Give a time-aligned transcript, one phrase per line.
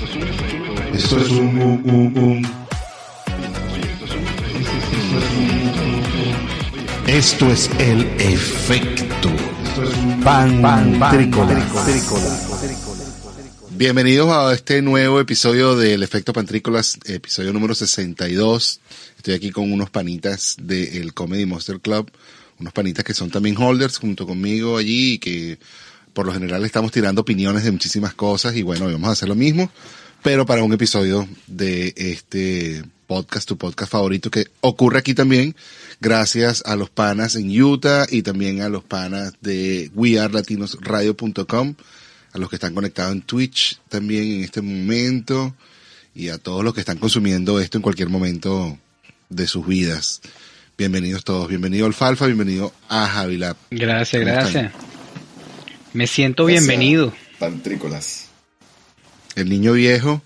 [0.00, 2.46] Esto es un, un, un, un.
[7.06, 9.28] Esto es el efecto
[10.24, 11.68] pan, Pantrícola.
[13.72, 18.80] Bienvenidos a este nuevo episodio del Efecto Pantrícolas, episodio número 62.
[19.18, 22.10] Estoy aquí con unos panitas del Comedy Monster Club,
[22.58, 25.58] unos panitas que son también holders junto conmigo allí y que
[26.12, 29.34] por lo general estamos tirando opiniones de muchísimas cosas y bueno, vamos a hacer lo
[29.34, 29.70] mismo,
[30.22, 35.56] pero para un episodio de este podcast, tu podcast favorito, que ocurre aquí también,
[36.00, 41.74] gracias a los panas en Utah y también a los panas de wearlatinosradio.com,
[42.32, 45.54] a los que están conectados en Twitch también en este momento
[46.14, 48.78] y a todos los que están consumiendo esto en cualquier momento
[49.28, 50.20] de sus vidas.
[50.76, 53.56] Bienvenidos todos, bienvenido Alfalfa, bienvenido a Javilab.
[53.70, 54.89] Gracias, gracias.
[55.92, 57.12] Me siento bienvenido.
[57.38, 58.28] Pantrícolas.
[59.34, 60.22] El niño viejo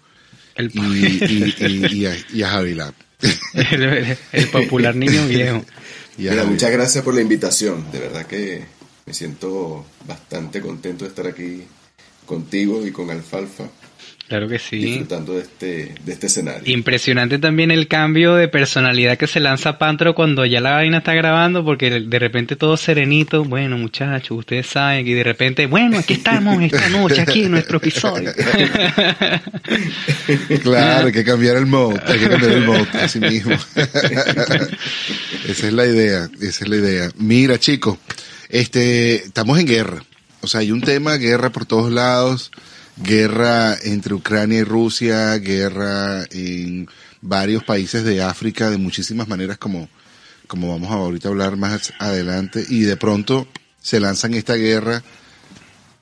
[0.56, 0.70] el...
[0.74, 2.94] y, y, a, y Javilab.
[4.33, 5.64] El, popular niño viejo.
[6.16, 7.91] Mira, muchas gracias por la invitación.
[7.91, 8.64] De verdad que
[9.06, 11.64] me siento bastante contento de estar aquí
[12.27, 13.64] contigo y con Alfalfa.
[14.28, 14.78] Claro que sí.
[14.78, 16.72] Disfrutando de este, de este escenario.
[16.72, 21.12] Impresionante también el cambio de personalidad que se lanza Pantro cuando ya la vaina está
[21.12, 26.14] grabando, porque de repente todo serenito, bueno muchachos, ustedes saben, y de repente, bueno, aquí
[26.14, 28.33] estamos esta noche, aquí en nuestro episodio.
[30.62, 33.53] claro, hay que cambiar el mode, hay que cambiar el mode, así mismo.
[35.48, 37.11] esa es la idea, esa es la idea.
[37.19, 37.98] Mira chicos,
[38.48, 40.03] este, estamos en guerra.
[40.41, 42.50] O sea, hay un tema, guerra por todos lados
[42.97, 46.89] guerra entre Ucrania y Rusia, guerra en
[47.20, 49.89] varios países de África de muchísimas maneras como,
[50.47, 53.48] como vamos a ahorita hablar más adelante y de pronto
[53.81, 55.03] se lanzan esta guerra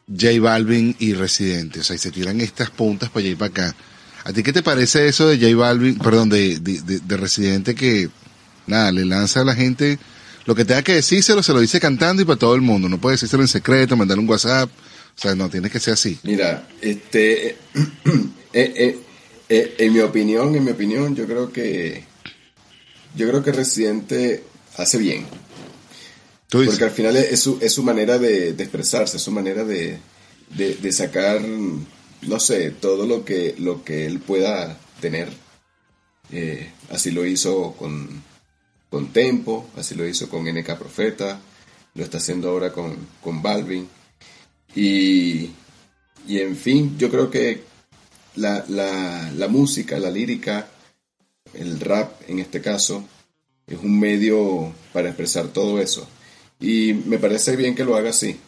[0.09, 3.51] J Balvin y Residente, o sea, y se tiran estas puntas para allá y para
[3.51, 3.77] acá.
[4.25, 8.11] ¿A ti qué te parece eso de J Balvin, perdón, de, de, de, Residente que,
[8.67, 9.99] nada, le lanza a la gente
[10.45, 13.01] lo que tenga que decírselo, se lo dice cantando y para todo el mundo, no
[13.01, 14.71] puede decírselo en secreto, mandar un WhatsApp,
[15.17, 16.19] o sea, no tiene que ser así.
[16.23, 17.57] Mira, este, eh,
[18.53, 18.99] eh,
[19.49, 22.05] eh, en mi opinión, en mi opinión, yo creo que,
[23.15, 24.43] yo creo que Residente
[24.77, 25.27] hace bien.
[26.51, 29.99] Porque al final es su, es su manera de, expresarse, es su manera de,
[30.51, 35.31] de, sacar, no sé, todo lo que, lo que él pueda tener.
[36.91, 38.23] así lo hizo con,
[38.91, 41.41] con Tempo, así lo hizo con NK Profeta,
[41.95, 43.89] lo está haciendo ahora con, con Balvin.
[44.75, 45.51] Y,
[46.27, 47.63] y en fin, yo creo que
[48.37, 50.69] la, la, la música, la lírica,
[51.55, 53.07] el rap en este caso,
[53.67, 56.09] es un medio para expresar todo eso.
[56.61, 58.39] Y me parece bien que lo haga así.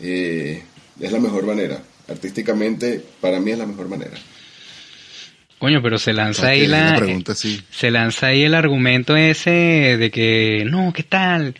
[0.00, 0.62] Eh,
[1.00, 1.82] es la mejor manera.
[2.08, 4.16] Artísticamente, para mí es la mejor manera.
[5.58, 7.60] Coño, pero se lanza ahí la, pregunta, sí.
[7.68, 11.56] se lanza ahí el argumento ese de que no, ¿qué tal?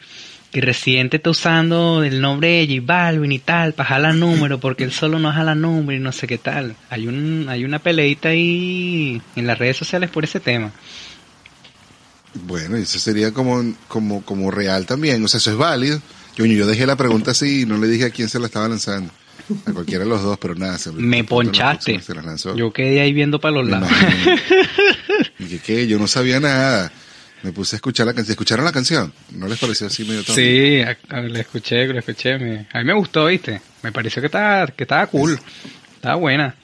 [0.50, 4.84] Que Residente está usando el nombre de J Balvin y tal para jalar número porque
[4.84, 6.74] él solo no jala número y no sé qué tal.
[6.88, 10.72] Hay un hay una peleita ahí en las redes sociales por ese tema.
[12.46, 16.00] Bueno, eso sería como como como real también, o sea, eso es válido.
[16.36, 18.68] Yo, yo dejé la pregunta así y no le dije a quién se la estaba
[18.68, 19.10] lanzando.
[19.66, 20.78] A cualquiera de los dos, pero nada.
[20.78, 22.00] Se me ponchaste.
[22.54, 23.90] Yo quedé ahí viendo para los lados.
[25.38, 25.86] y ¿qué?
[25.86, 26.92] Yo no sabía nada.
[27.42, 28.32] Me puse a escuchar la canción.
[28.32, 29.12] ¿Escucharon la canción?
[29.32, 30.34] ¿No les pareció así medio tonto?
[30.34, 32.32] Sí, la escuché, la escuché.
[32.34, 33.60] A mí me gustó, ¿viste?
[33.82, 35.38] Me pareció que estaba, que estaba cool.
[35.94, 36.54] Estaba buena.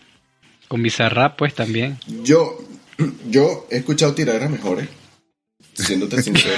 [0.66, 1.98] Con Bizarrap, pues, también.
[2.06, 2.58] Yo,
[3.28, 4.88] yo he escuchado tiraderas mejores.
[5.74, 6.54] Siéndote sincero.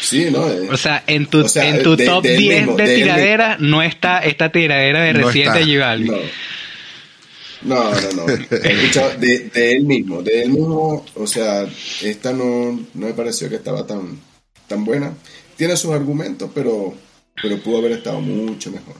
[0.00, 0.48] sí, ¿no?
[0.48, 0.68] Eh.
[0.70, 5.12] o sea, en tu, en tu top 10 de, tiraderas no está esta tiradera de
[5.14, 6.08] Residente Givaldi.
[6.10, 6.16] No.
[7.64, 8.28] No, no, no.
[8.28, 11.66] He escuchado de, él mismo, de él mismo, o sea,
[12.02, 14.18] esta no, no me pareció que estaba tan,
[14.66, 15.14] tan buena.
[15.56, 16.94] Tiene sus argumentos, pero,
[17.40, 18.96] pero pudo haber estado mucho mejor.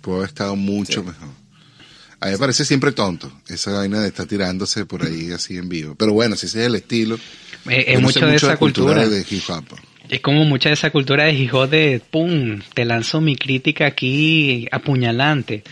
[0.00, 1.28] Pudo haber estado mucho mejor.
[2.20, 5.68] A mí me parece siempre tonto esa vaina de estar tirándose por ahí así en
[5.68, 5.94] vivo.
[5.94, 7.18] Pero bueno, si ese es el estilo.
[7.68, 9.06] Es, mucho de esa cultura.
[9.06, 9.64] de hip -hop.
[10.08, 13.86] Es como mucha de esa cultura de hip hop de pum, te lanzo mi crítica
[13.86, 15.64] aquí apuñalante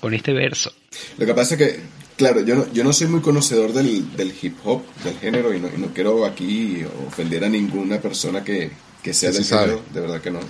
[0.00, 0.72] con este verso.
[1.18, 1.80] Lo que pasa es que,
[2.16, 5.60] claro, yo no, yo no soy muy conocedor del, del hip hop, del género, y
[5.60, 8.70] no, y no, quiero aquí ofender a ninguna persona que,
[9.02, 10.40] que sea del género, de verdad que no.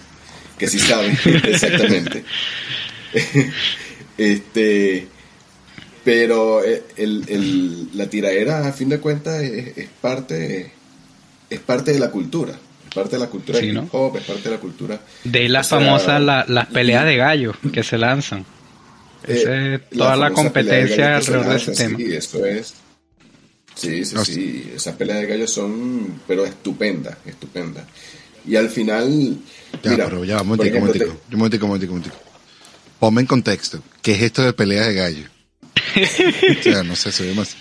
[0.58, 2.24] Que sí sabe, exactamente.
[4.18, 5.08] este
[6.04, 10.72] pero eh, el, el, la tiraera a fin de cuentas es, parte
[11.50, 14.50] es parte de la cultura es parte de la cultura hip hop es parte de
[14.50, 18.44] la cultura de las famosas las peleas de gallos que se lanzan
[19.28, 21.98] Eh, toda la, competencia alrededor de ese tema.
[21.98, 22.74] Sí, eso es.
[23.74, 24.72] Sí, sí, sí.
[24.74, 27.84] Esas peleas de gallos son, pero estupendas, estupendas.
[28.46, 29.36] Y al final.
[29.82, 32.16] Ya, mira, pero ya, un momentico, un momentico, un momentico,
[32.98, 33.82] Ponme en contexto.
[34.00, 35.30] ¿Qué es esto de peleas de gallos?
[36.58, 37.56] o sea, no sé, se ve más.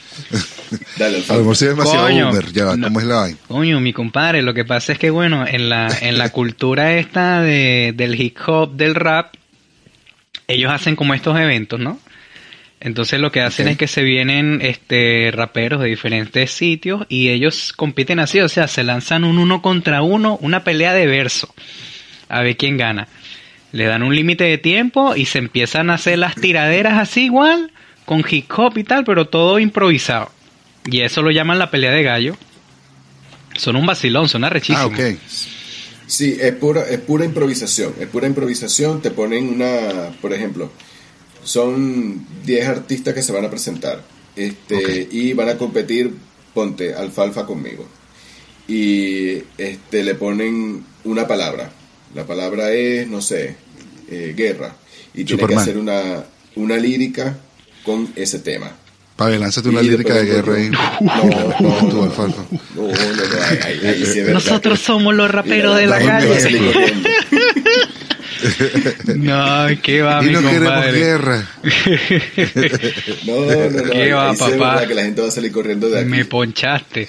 [0.98, 3.38] Dale, a lo mejor ve demasiado coño, ya ¿cómo es la vaina?
[3.48, 7.42] Coño, mi compadre, lo que pasa es que, bueno, en la, en la cultura esta
[7.42, 9.36] de, del hip hop, del rap,
[10.48, 12.00] ellos hacen como estos eventos, ¿no?
[12.80, 17.74] Entonces lo que hacen es que se vienen este raperos de diferentes sitios y ellos
[17.74, 21.54] compiten así, o sea, se lanzan un uno contra uno, una pelea de verso,
[22.30, 23.08] a ver quién gana.
[23.72, 27.72] Le dan un límite de tiempo y se empiezan a hacer las tiraderas así igual,
[28.06, 30.32] con hip hop y tal, pero todo improvisado.
[30.86, 32.38] Y eso lo llaman la pelea de gallo.
[33.56, 34.92] Son un vacilón, son arrechísimos.
[34.94, 35.55] Ah.
[36.08, 40.70] Sí, es pura, es pura improvisación, es pura improvisación, te ponen una, por ejemplo,
[41.44, 44.04] son 10 artistas que se van a presentar
[44.36, 46.14] este, y van a competir,
[46.54, 47.88] ponte, alfalfa conmigo.
[48.68, 51.72] Y este, le ponen una palabra.
[52.14, 53.56] La palabra es, no sé,
[54.10, 54.76] eh, guerra.
[55.14, 56.26] Y tiene que hacer una,
[56.56, 57.38] una lírica
[57.84, 58.76] con ese tema.
[59.16, 60.70] Pavel, lánzate una lírica de guerra ahí.
[60.70, 62.44] No, no, no, alfalfa.
[62.76, 66.94] No, no, no, Nosotros somos los raperos de la, calle.
[69.16, 71.50] No, ¿qué va, y no queremos guerra.
[73.26, 73.92] no, no, no.
[73.92, 74.86] ¿Qué va, papá?
[74.86, 76.10] que la gente va a salir corriendo de aquí.
[76.10, 77.08] Me ponchaste.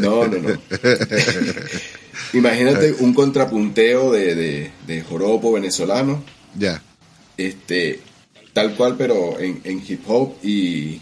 [0.00, 0.58] No, no, no.
[2.32, 6.24] Imagínate un contrapunteo de, de, de joropo venezolano.
[6.58, 6.82] Ya.
[7.36, 8.00] Este,
[8.52, 11.00] tal cual, pero en, en hip hop y,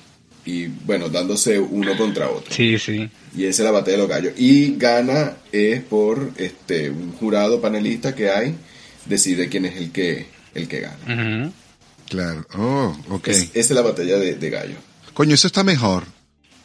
[0.51, 2.53] y, bueno, dándose uno contra otro.
[2.55, 3.09] Sí, sí.
[3.37, 4.33] Y esa es la batalla de los gallos.
[4.37, 8.57] Y gana es por este un jurado panelista que hay
[9.07, 11.53] decide quién es el que, el que gana.
[12.09, 13.29] Claro, oh, ok.
[13.29, 14.77] esa es la batalla de, de gallo.
[15.15, 16.05] Coño, eso está mejor.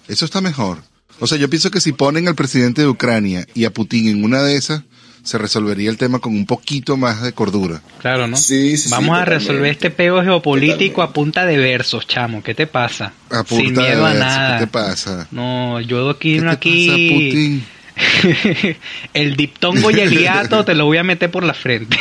[0.08, 0.80] Eso está mejor.
[1.20, 4.24] O sea, yo pienso que si ponen al presidente de Ucrania y a Putin en
[4.24, 4.82] una de esas,
[5.26, 7.82] se resolvería el tema con un poquito más de cordura.
[8.00, 8.38] Claro, ¿no?
[8.38, 12.44] Sí, sí, Vamos a resolver este peo geopolítico a punta de versos, chamo.
[12.44, 13.12] ¿Qué te pasa?
[13.32, 14.60] A punta Sin miedo a nada.
[14.60, 15.28] ¿Qué te pasa?
[15.32, 17.10] No, yo aquí, ¿Qué aquí.
[17.10, 17.66] Putin?
[19.14, 21.98] el diptongo y el hiato te lo voy a meter por la frente.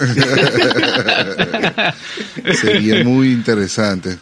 [2.60, 4.16] Sería muy interesante.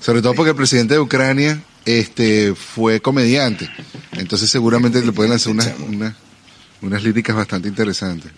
[0.00, 3.70] Sobre todo porque el presidente de Ucrania este fue comediante.
[4.12, 5.72] Entonces seguramente le pueden hacer unas,
[6.82, 8.32] unas líricas bastante interesantes.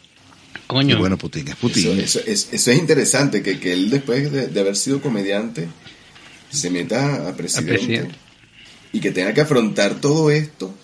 [0.66, 0.96] Coño.
[0.96, 2.00] Y bueno, Putin es Putin.
[2.00, 5.68] Eso, es interesante, que, que él después de, haber sido comediante
[6.50, 8.10] se meta a presidente,
[8.92, 10.74] y que tenga que afrontar todo esto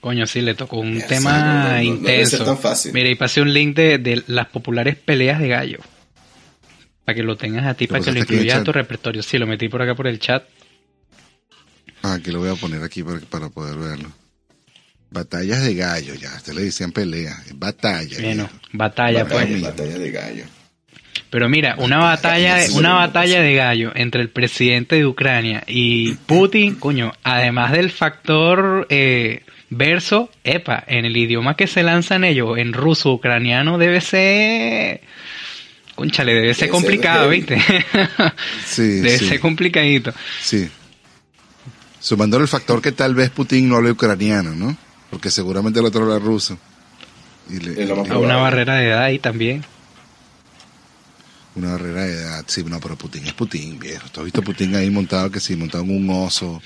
[0.00, 2.42] Coño, sí, le tocó un tema intenso.
[2.42, 2.92] tan fácil.
[2.92, 5.78] Mira, y pasé un link de, las populares peleas de gallo.
[7.04, 9.22] Para que lo tengas a ti, para que lo incluyas a tu repertorio.
[9.22, 10.44] Sí, lo metí por acá por el chat.
[12.02, 14.10] Ah, aquí lo voy a poner aquí para, poder verlo.
[15.10, 16.30] Batallas de gallo, ya.
[16.36, 17.36] Usted le decían pelea.
[17.54, 18.16] Batalla.
[18.20, 19.60] Bueno, batalla, pues.
[19.60, 20.44] Batalla de gallo.
[21.30, 26.74] Pero mira, una batalla, una batalla de gallo entre el presidente de Ucrania y Putin,
[26.74, 32.72] coño, además del factor eh, verso, epa, en el idioma que se lanzan ellos, en
[32.72, 35.02] ruso, ucraniano, debe ser...
[35.94, 37.60] Conchale, debe ser complicado, ¿viste?
[38.64, 40.12] Sí, debe ser complicadito.
[40.40, 40.68] Sí.
[42.00, 44.76] Sumando el factor que tal vez Putin no hable ucraniano, ¿no?
[45.10, 46.58] Porque seguramente el otro habla ruso.
[47.48, 49.64] Y a una barrera de edad ahí también.
[51.56, 54.08] Una barrera de edad, sí, no, pero Putin es Putin, viejo.
[54.12, 56.62] ¿Tú has visto Putin ahí montado que sí, montado en un oso,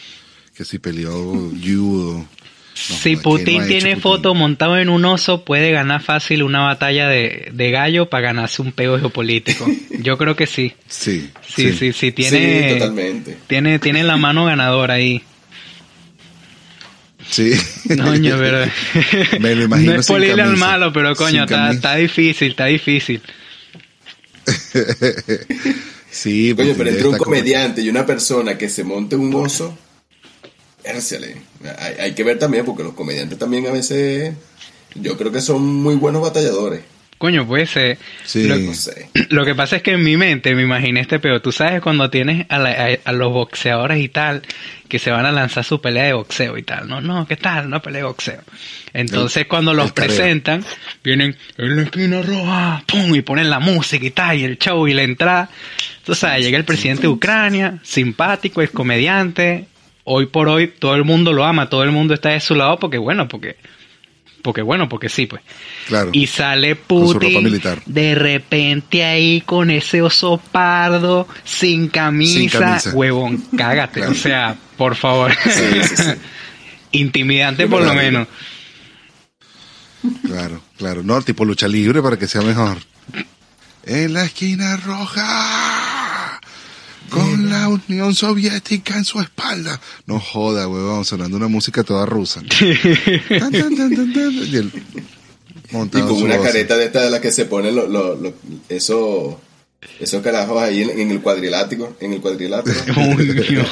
[0.55, 1.13] que sí peleó
[1.63, 2.27] judo?
[2.75, 8.11] si Putin tiene foto montado en un oso, puede ganar fácil una batalla de, gallo
[8.11, 9.67] para ganarse un pego geopolítico.
[10.01, 10.75] Yo creo que sí.
[10.89, 11.31] Sí.
[11.47, 12.81] Sí, sí, sí, tiene,
[13.47, 15.23] Tiene, tiene la mano ganadora ahí.
[17.31, 17.53] Sí.
[17.89, 18.67] Coño, pero.
[19.41, 19.95] Me lo imagino.
[19.95, 23.23] No es polirle al malo, pero coño, está, está, difícil, está difícil.
[26.11, 29.77] sí, Coño, pero entre un comediante y una persona que se monte un oso.
[30.87, 34.35] Hay, hay, que ver también, porque los comediantes también a veces,
[34.95, 36.83] yo creo que son muy buenos batalladores.
[37.19, 37.99] Coño, puede ser.
[38.25, 38.49] Sí.
[39.31, 41.41] Lo, que pasa es que en mi mente me imaginé este peor.
[41.41, 44.43] Tú sabes cuando tienes a, los boxeadores y tal,
[44.89, 46.89] que se van a lanzar su pelea de boxeo y tal.
[46.89, 47.67] No, no, ¿qué tal?
[47.67, 48.41] Una pelea de boxeo.
[48.93, 50.65] Entonces cuando los presentan,
[51.03, 54.87] vienen en la esquina roja, pum, y ponen la música y tal, y el show
[54.87, 55.51] y la entrada.
[55.99, 59.67] Entonces llega el presidente de Ucrania, simpático, es comediante,
[60.05, 62.79] hoy por hoy todo el mundo lo ama, todo el mundo está de su lado
[62.79, 63.57] porque bueno, porque
[64.45, 65.41] porque bueno, porque sí, pues.
[65.87, 66.11] Claro.
[66.13, 74.15] Y sale Putin de repente ahí con ese oso pardo, sin camisa, huevón, cágate, o
[74.15, 75.33] sea, por favor.
[76.93, 78.29] Intimidante por lo menos.
[80.27, 82.77] Claro, claro, no, tipo lucha libre para que sea mejor.
[83.87, 85.94] En la esquina roja
[87.15, 89.81] con la Unión Soviética en su espalda.
[90.07, 92.43] No joda, huevón, sonando una música toda rusa.
[92.61, 93.01] y,
[95.71, 98.35] con una careta de esta de la que se pone lo, lo,
[98.69, 99.41] eso
[100.01, 102.77] esos carajos ahí en, el cuadrilátero, en el cuadrilátero.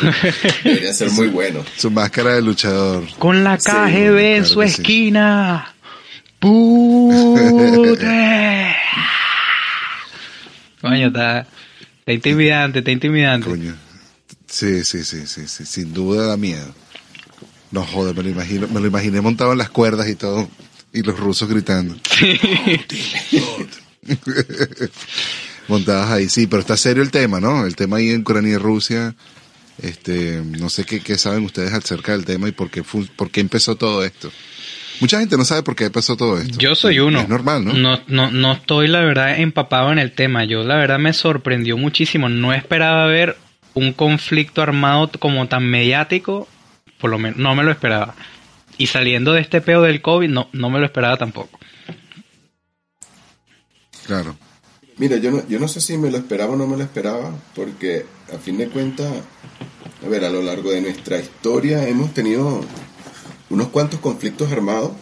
[0.65, 1.65] Debería ser muy bueno.
[1.77, 3.05] Su máscara de luchador.
[3.19, 5.75] Con la KGB en su esquina.
[6.39, 8.03] ¡Pute!
[10.81, 11.47] Coño, está,
[12.02, 13.49] está intimidante, está intimidante.
[13.49, 13.75] Coño.
[14.49, 16.75] Sí, sí, sí, sí, sí, sin duda da miedo.
[17.71, 20.49] No joder, me lo imagino, me lo imaginé montado en las cuerdas y todo,
[20.92, 21.97] y los rusos gritando.
[25.68, 27.64] Montados ahí, sí, pero está serio el tema, ¿no?
[27.64, 29.14] El tema ahí en Ucrania y Rusia.
[29.80, 33.40] Este, no sé qué, qué saben ustedes acerca del tema y por qué, por qué
[33.40, 34.30] empezó todo esto.
[35.01, 36.59] Mucha gente no sabe por qué pasó todo esto.
[36.59, 37.21] Yo soy uno.
[37.21, 37.73] Es normal, ¿no?
[37.73, 38.01] ¿no?
[38.07, 40.45] No, no, estoy, la verdad, empapado en el tema.
[40.45, 42.29] Yo, la verdad, me sorprendió muchísimo.
[42.29, 43.37] No esperaba ver
[43.75, 46.49] un conflicto armado como tan mediático.
[46.99, 48.15] Por lo menos, no me lo esperaba.
[48.79, 51.59] Y saliendo de este peo del COVID, no, no me lo esperaba tampoco.
[54.07, 54.37] Claro.
[54.99, 57.35] Mira, yo no, yo no sé si me lo esperaba o no me lo esperaba,
[57.55, 59.11] porque a fin de cuentas,
[60.05, 62.61] a ver, a lo largo de nuestra historia hemos tenido
[63.52, 64.92] unos cuantos conflictos armados.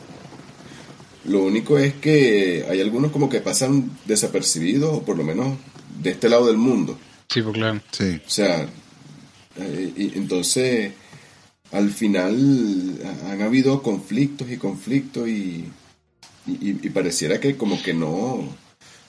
[1.24, 5.56] Lo único es que hay algunos como que pasan desapercibidos, o por lo menos
[6.02, 6.98] de este lado del mundo.
[7.28, 7.80] Sí, pues claro.
[7.92, 8.20] Sí.
[8.26, 8.68] O sea,
[9.56, 10.92] eh, y entonces
[11.70, 15.68] al final han habido conflictos y conflictos y,
[16.46, 18.42] y, pareciera que como que no,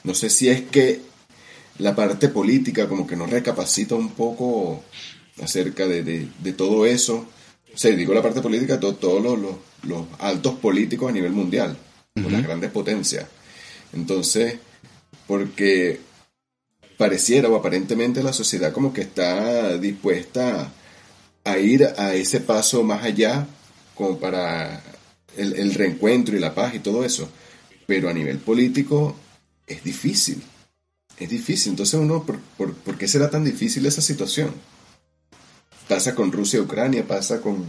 [0.04, 1.00] no sé si es que
[1.78, 4.84] la parte política como que no recapacita un poco
[5.42, 7.26] acerca de, de todo eso
[7.74, 11.76] se digo la parte política, todos los, altos políticos a nivel mundial,
[12.14, 13.26] las grandes potencias.
[13.92, 14.56] Entonces,
[15.26, 16.00] porque
[16.96, 20.72] pareciera o aparentemente la sociedad como que está dispuesta
[21.44, 23.46] a ir a ese paso más allá
[23.94, 24.82] como para
[25.36, 27.28] el, reencuentro y la paz y todo eso.
[27.86, 29.16] Pero a nivel político
[29.66, 30.42] es difícil.
[31.18, 31.72] Es difícil.
[31.72, 32.38] Entonces uno, ¿por,
[32.74, 34.52] por qué será tan difícil esa situación?
[35.92, 37.66] Pasa con Rusia y Ucrania, pasa con,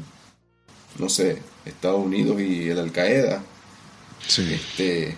[0.97, 3.43] no sé, Estados Unidos y el Al-Qaeda.
[4.25, 5.17] Este,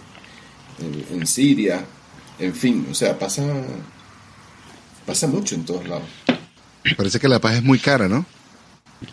[1.11, 1.85] en, Siria,
[2.39, 3.43] en fin, o sea, pasa,
[5.05, 6.07] pasa mucho en todos lados.
[6.97, 8.25] Parece que la paz es muy cara, ¿no?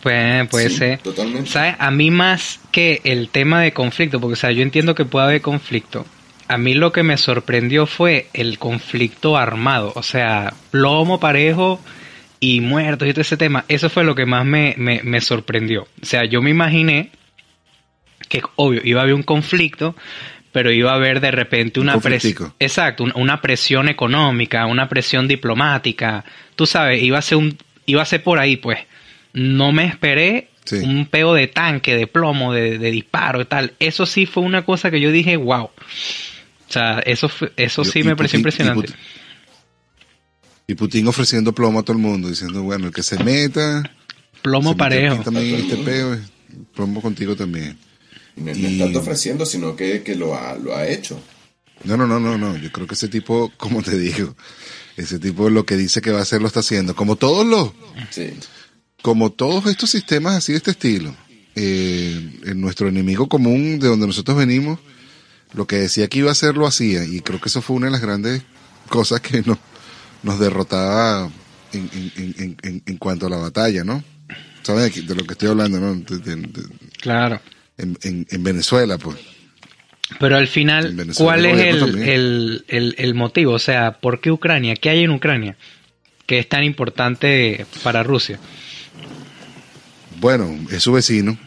[0.01, 0.97] Pues puede ser.
[0.97, 1.51] Totalmente.
[1.51, 1.75] ¿Sabes?
[1.77, 5.25] A mí más que el tema de conflicto, porque o sea, yo entiendo que puede
[5.25, 6.03] haber conflicto.
[6.47, 11.79] A mí lo que me sorprendió fue el conflicto armado, o sea, plomo parejo
[12.43, 15.83] y muertos y todo ese tema, eso fue lo que más me, me, sorprendió.
[16.01, 17.09] O sea, yo me imaginé
[18.27, 19.95] que, obvio, iba a haber un conflicto,
[20.51, 22.53] pero iba a haber de repente una presión.
[22.59, 26.25] Exacto, una presión económica, una presión diplomática.
[26.57, 28.79] Tú sabes, iba a ser un, iba a ser por ahí, pues.
[29.31, 30.49] No me esperé
[30.83, 33.73] un peo de tanque, de plomo, de, disparo y tal.
[33.79, 35.63] Eso sí fue una cosa que yo dije, wow.
[35.63, 35.71] O
[36.67, 38.91] sea, eso, eso sí me pareció impresionante.
[40.67, 43.83] Y Putin ofreciendo plomo a todo el mundo, diciendo, bueno, el que se meta...
[44.41, 45.23] Plomo parejo.
[45.23, 46.17] También este peo,
[46.75, 47.77] plomo contigo también.
[48.35, 48.79] no, y...
[48.79, 51.19] tanto ofreciendo, sino que, que lo, ha, lo ha hecho.
[51.83, 52.57] No, no, no, no, no.
[52.57, 54.35] Yo creo que ese tipo, como te digo,
[54.97, 56.95] ese tipo lo que dice que va a hacer lo está haciendo.
[56.95, 57.71] Como todos los...
[58.09, 58.33] Sí.
[59.01, 61.13] Como todos estos sistemas así de este estilo.
[61.55, 64.79] Eh, en nuestro enemigo común de donde nosotros venimos,
[65.53, 67.05] lo que decía que iba a hacer lo hacía.
[67.05, 68.43] Y creo que eso fue una de las grandes
[68.89, 69.57] cosas que no
[70.23, 71.29] nos derrotaba
[71.73, 74.03] en, en, en, en, cuanto a la batalla, ¿no?
[74.61, 76.01] ¿Sabes de lo que estoy hablando, no?
[77.01, 77.41] claro.
[77.77, 79.17] En, Venezuela, pues.
[80.19, 83.53] Pero al final, ¿cuál es el, el, el, el, motivo?
[83.53, 84.75] O sea, ¿por qué Ucrania?
[84.75, 85.57] ¿Qué hay en Ucrania
[86.25, 88.39] que es tan importante para Rusia?
[90.19, 91.37] Bueno, es su vecino,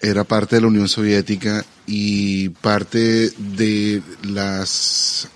[0.00, 5.28] era parte de la Unión Soviética y parte de las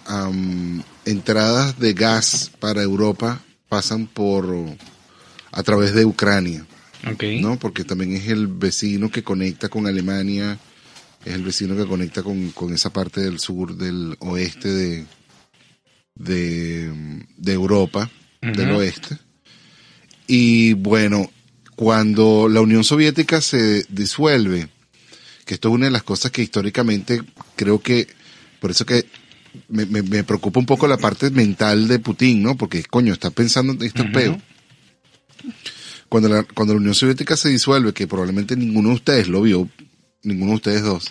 [1.09, 4.55] entradas de gas para Europa pasan por
[5.51, 6.67] a través de Ucrania.
[7.41, 7.59] ¿No?
[7.59, 10.59] Porque también es el vecino que conecta con Alemania,
[11.25, 15.07] es el vecino que conecta con, esa parte del sur, del oeste de,
[16.17, 18.11] de, Europa,
[18.43, 19.17] del oeste.
[20.27, 21.31] Y bueno,
[21.77, 24.69] cuando la Unión Soviética se disuelve,
[25.45, 27.23] que esto es una de las cosas que históricamente
[27.57, 28.09] creo que,
[28.61, 29.07] por eso que
[29.69, 32.57] me, me, preocupa un poco la parte mental de Putin, ¿no?
[32.57, 34.39] Porque, coño, está pensando en estos uh
[36.09, 39.69] Cuando la, cuando la Unión Soviética se disuelve, que probablemente ninguno de ustedes lo vio,
[40.23, 41.11] ninguno de ustedes dos,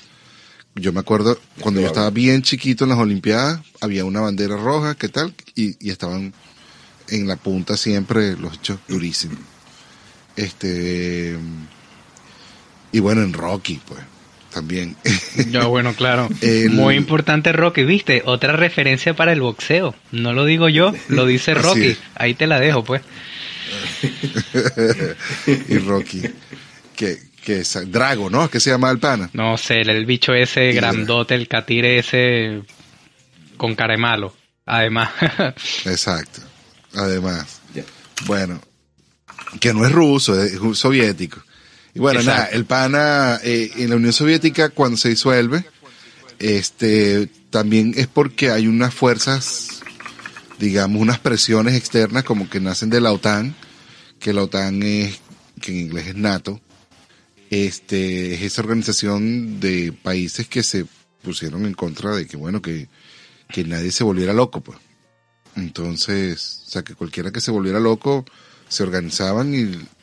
[0.75, 4.95] yo me acuerdo cuando yo estaba bien chiquito en las Olimpiadas, había una bandera roja,
[4.95, 5.33] ¿qué tal?
[5.55, 6.33] Y, y estaban
[7.09, 9.39] en la punta siempre los hechos durísimos.
[10.35, 11.35] Este,
[12.91, 14.01] y bueno, en Rocky, pues,
[14.57, 14.95] también.
[15.51, 16.29] Ya, bueno, claro.
[16.71, 19.93] Muy importante Rocky, viste, otra referencia para el boxeo.
[20.11, 21.95] No lo digo yo, lo dice Rocky.
[22.15, 23.03] Ahí te la dejo, pues.
[25.45, 26.23] y Rocky,
[26.95, 28.49] que, que es Drago, ¿no?
[28.49, 29.29] ¿Qué se llama el pana?
[29.33, 32.63] No sé, el, bicho ese grandote, el catire ese
[33.57, 34.33] con cara malo,
[34.65, 35.11] además.
[35.85, 36.41] Exacto,
[36.95, 37.61] además.
[38.25, 38.59] Bueno,
[39.59, 41.43] que no es ruso, es soviético.
[41.97, 45.65] Y bueno, nada, el pana eh, en la Unión Soviética cuando se disuelve,
[46.37, 49.81] este, también es porque hay unas fuerzas,
[50.59, 53.55] digamos, unas presiones externas como que nacen de la OTAN,
[54.19, 55.19] que la OTAN es,
[55.59, 56.61] que en inglés es NATO,
[57.49, 60.85] este, es esa organización de países que se
[61.23, 62.89] pusieron en contra de que, bueno, que,
[63.49, 64.77] que nadie se volviera loco, pues.
[65.55, 68.23] Entonces, o sea, que cualquiera que se volviera loco,
[68.67, 69.96] se organizaban y,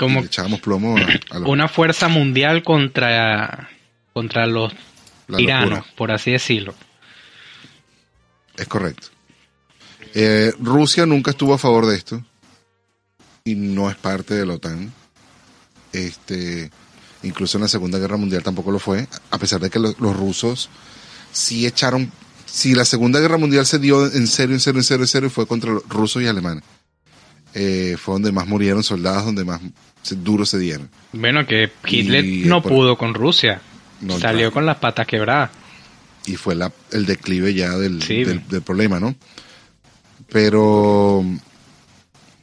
[0.00, 0.96] como echábamos plomo
[1.30, 3.68] a, una fuerza mundial contra
[4.14, 4.72] contra los
[5.36, 6.74] tiranos, por así decirlo.
[8.56, 9.08] Es correcto.
[10.14, 12.24] Eh, Rusia nunca estuvo a favor de esto
[13.44, 14.90] y no es parte de la OTAN.
[15.92, 16.70] Este,
[17.22, 20.16] incluso en la Segunda Guerra Mundial tampoco lo fue, a pesar de que los, los
[20.16, 20.70] rusos
[21.30, 22.10] sí echaron,
[22.46, 25.30] si la Segunda Guerra Mundial se dio en serio, en serio, en serio, en serio,
[25.30, 26.64] fue contra los rusos y alemanes.
[27.54, 29.60] Eh, fue donde más murieron soldados, donde más
[30.22, 30.88] duros se dieron.
[31.12, 33.60] Bueno, que Hitler no pudo con Rusia.
[34.18, 35.50] Salió con las patas quebradas.
[36.26, 39.14] Y fue la, el declive ya del, del, problema, ¿no?
[40.30, 41.24] Pero,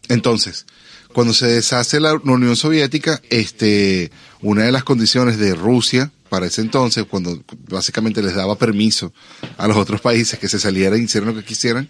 [0.10, 0.66] entonces,
[1.14, 4.12] cuando se deshace la, Unión Soviética, este,
[4.42, 9.14] una de las condiciones de Rusia para ese entonces, cuando básicamente les daba permiso
[9.58, 11.88] a los otros países que se salieran y hicieran lo que quisieran,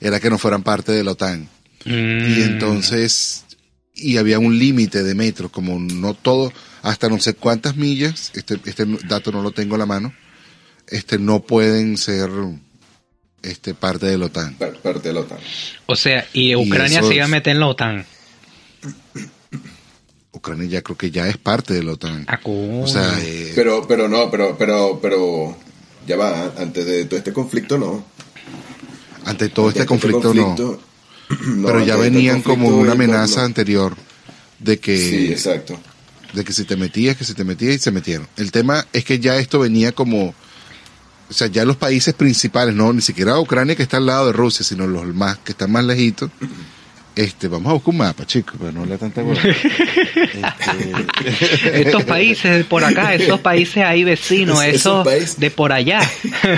[0.00, 1.48] era que no fueran parte de la OTAN.
[1.84, 2.42] Y mm.
[2.42, 3.44] entonces,
[3.94, 8.58] y había un límite de metros, como no todo, hasta no sé cuántas millas, este,
[8.64, 10.12] este dato no lo tengo a la mano,
[10.88, 12.30] este no pueden ser
[13.42, 14.54] este parte de la OTAN.
[14.54, 15.38] Parte de la OTAN.
[15.86, 18.04] O sea, y Ucrania se iba a meter en la OTAN.
[20.32, 22.24] Ucrania ya creo que ya es parte de la OTAN.
[22.28, 25.56] Ah, o sea, eh, pero, pero no, pero, pero, pero,
[26.06, 28.04] ya va, antes de todo este conflicto no.
[29.24, 30.89] Ante todo este, este, conflicto, no.
[31.64, 33.96] Pero ya venían como una amenaza anterior
[34.58, 35.80] de que sí, exacto.
[36.32, 38.28] de que si te metías, que si te metías y se metieron.
[38.36, 40.34] El tema es que ya esto venía como
[41.30, 44.32] o sea, ya los países principales, no ni siquiera Ucrania que está al lado de
[44.32, 46.28] Rusia, sino los más que están más lejitos,
[47.16, 49.56] este, vamos a buscar un mapa, chicos, pero no le tanta este...
[51.82, 56.00] Estos países por acá, esos países ahí vecinos, esos, de por allá.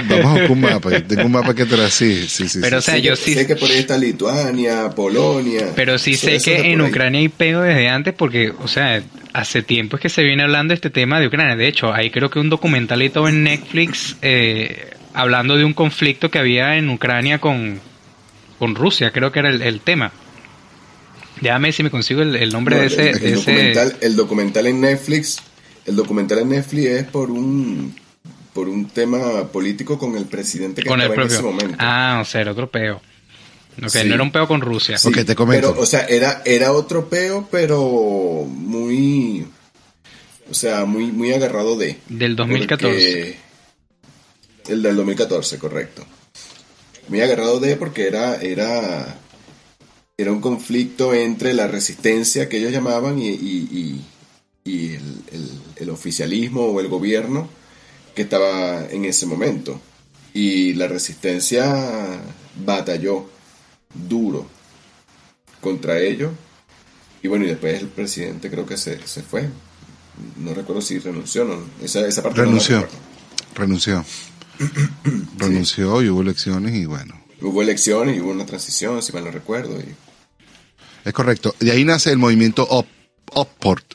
[0.09, 2.59] Vamos a buscar un mapa, tengo un mapa que atrás, sí, sí, sí.
[2.61, 5.71] Pero o sea, yo sí sé que por ahí está Lituania, Polonia.
[5.75, 9.97] Pero sí sé que en Ucrania hay pego desde antes porque, o sea, hace tiempo
[9.97, 11.57] es que se viene hablando de este tema de Ucrania.
[11.57, 16.39] De hecho, hay creo que un documentalito en Netflix eh, hablando de un conflicto que
[16.39, 17.81] había en Ucrania con,
[18.59, 20.13] con Rusia, creo que era el tema.
[21.43, 23.11] Déjame si me consigo el, nombre de ese...
[23.11, 25.39] El, documental, el documental en Netflix,
[25.85, 27.95] el documental en Netflix es por un
[28.53, 31.77] por un tema político con el presidente que con estaba en ese momento.
[31.79, 33.01] Ah, o sea, era otro peo.
[33.83, 34.97] Ok, no era un peo con Rusia.
[34.99, 35.71] te comento.
[35.71, 39.47] Pero, o sea, era, era otro peo, pero muy...
[40.51, 41.99] O sea, muy, muy agarrado de...
[42.09, 43.37] Del 2014.
[44.69, 46.05] el del 2014, correcto.
[47.09, 49.19] Muy agarrado de porque era, era
[50.17, 54.01] era un conflicto entre la resistencia que ellos llamaban y,
[54.65, 57.49] el, oficialismo o el gobierno
[58.15, 59.81] que estaba en ese momento.
[60.35, 62.21] Y la resistencia
[62.65, 63.29] batalló
[64.09, 64.47] duro
[65.61, 66.33] contra ellos.
[67.23, 69.49] Y bueno, y después el presidente creo que se, fue.
[70.37, 71.59] No recuerdo si renunció no.
[71.83, 72.87] Esa, esa parte renunció.
[73.55, 74.05] renunció.
[75.39, 77.22] renunció y hubo elecciones y bueno.
[77.43, 79.79] Hubo elecciones y hubo una transición, si mal no recuerdo.
[79.81, 79.95] Y...
[81.05, 81.55] Es correcto.
[81.59, 82.69] De ahí nace el movimiento
[83.35, 83.95] Upport.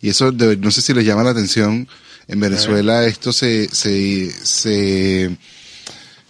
[0.00, 1.88] Y eso no sé si les llama la atención.
[2.28, 5.36] En Venezuela esto se, se, se,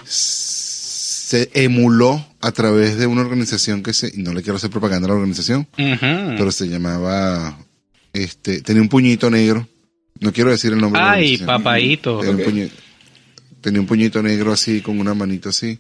[0.05, 5.11] se emuló a través de una organización que se, no le quiero hacer propaganda a
[5.11, 7.57] la organización, pero se llamaba,
[8.13, 9.67] este, tenía un puñito negro
[10.21, 11.01] No quiero decir el nombre.
[11.01, 12.21] Ay, papaito.
[13.61, 15.79] Tenía, un puñito negro así, con una manita así.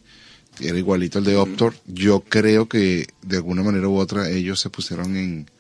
[0.62, 1.74] Era igualito al de Optor.
[1.86, 5.50] Yo creo que de alguna manera u otra ellos se pusieron en...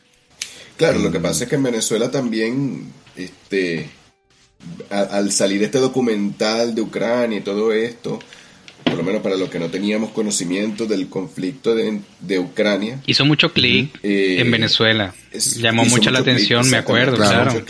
[0.76, 3.88] Claro, lo que pasa es que en Venezuela también, este,
[4.90, 8.18] al salir este documental de Ucrania y todo esto,
[8.84, 13.00] por lo menos para los que no teníamos conocimiento del conflicto de, de Ucrania.
[13.06, 15.14] Hizo mucho clic eh, en Venezuela.
[15.56, 17.62] Llamó mucho la atención, me acuerdo, claro.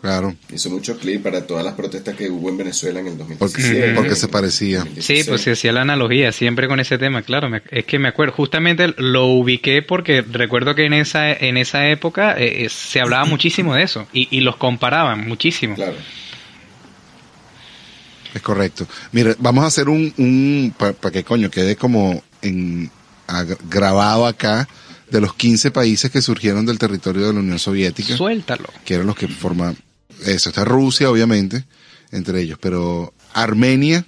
[0.00, 0.36] Claro.
[0.52, 3.94] Hizo mucho clic para todas las protestas que hubo en Venezuela en el 2017.
[3.94, 4.86] Porque, se parecía.
[5.00, 7.50] Sí, pues se hacía la analogía siempre con ese tema, claro.
[7.70, 12.32] es que me acuerdo, justamente lo ubiqué porque recuerdo que en esa, en esa época
[12.38, 15.74] eh, eh, se hablaba muchísimo de eso y, y los comparaban muchísimo.
[15.74, 15.96] Claro.
[18.34, 18.86] Es correcto.
[19.12, 22.90] Mira, vamos a hacer un, un para que coño quede como en,
[23.70, 24.68] grabado acá
[25.10, 28.16] de los 15 países que surgieron del territorio de la Unión Soviética.
[28.16, 28.68] Suéltalo.
[28.84, 29.76] Que eran los que forman,
[30.24, 31.64] eso está Rusia obviamente,
[32.10, 34.06] entre ellos, pero Armenia,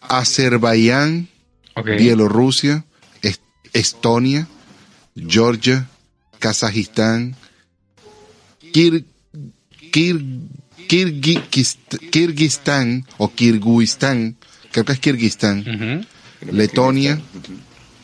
[0.00, 1.28] Azerbaiyán,
[1.84, 2.84] Bielorrusia,
[3.72, 4.48] Estonia,
[5.14, 5.86] Georgia,
[6.38, 7.36] Kazajistán,
[8.72, 9.04] Kir,
[9.92, 10.24] Kir
[10.86, 14.36] Kirguistán o Kirguistán,
[14.72, 16.06] creo que es Kirguistán,
[16.40, 17.20] Letonia,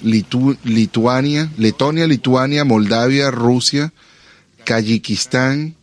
[0.02, 3.92] Lituania, Letonia, Lituania, Moldavia, Rusia,
[4.64, 5.76] Kayikistán,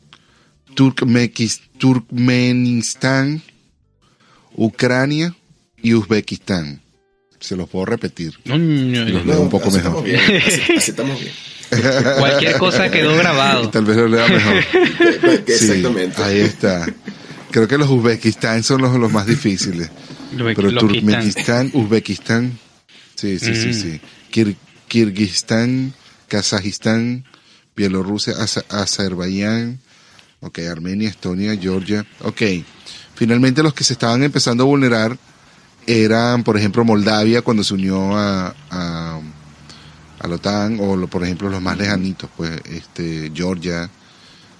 [1.77, 3.41] Turkmenistán,
[4.55, 5.35] Ucrania
[5.81, 6.81] y Uzbekistán.
[7.39, 8.33] Se los puedo repetir.
[8.45, 10.07] los leo un poco mejor.
[10.07, 11.33] estamos bien.
[12.17, 13.69] Cualquier cosa quedó grabado.
[13.69, 14.55] Tal vez lo lea mejor.
[15.47, 16.21] Exactamente.
[16.23, 16.85] ahí está.
[17.51, 19.89] Creo que los Uzbekistán son los, los más difíciles.
[20.37, 22.57] Pero Turkmenistán, Uzbekistán.
[23.15, 23.99] Sí, sí, sí, sí.
[24.87, 25.93] Kirguistán,
[26.27, 27.25] Kazajistán,
[27.75, 28.33] Bielorrusia,
[28.69, 29.79] Azerbaiyán,
[30.41, 32.41] ok, Armenia, Estonia, Georgia, ok.
[33.15, 35.17] Finalmente los que se estaban empezando a vulnerar
[35.85, 39.19] eran, por ejemplo, Moldavia cuando se unió a, a
[40.19, 43.89] a la OTAN o por ejemplo los más lejanitos, pues este Georgia,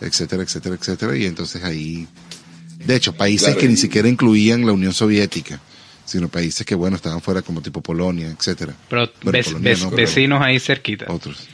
[0.02, 2.08] etcétera, etcétera, etcétera, y entonces ahí,
[2.78, 5.60] de hecho, países que ni siquiera incluían la Unión Soviética,
[6.06, 8.74] sino países que bueno estaban fuera como tipo Polonia, etcétera.
[8.90, 9.12] Pero
[9.92, 11.06] vecinos ahí cerquita.
[11.10, 11.48] Otros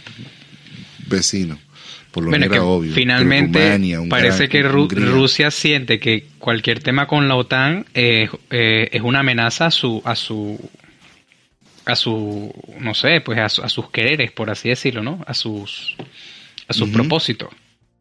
[1.08, 1.60] vecinos.
[2.16, 2.94] Polonia era obvio.
[2.94, 3.78] Finalmente
[4.10, 9.66] parece que Rusia siente que cualquier tema con la OTAN eh, eh, es una amenaza
[9.66, 10.58] a su a su
[11.86, 15.24] a su, no sé, pues a, sus quereres, por así decirlo, ¿no?
[15.28, 15.96] A sus,
[16.68, 17.50] a sus propósitos.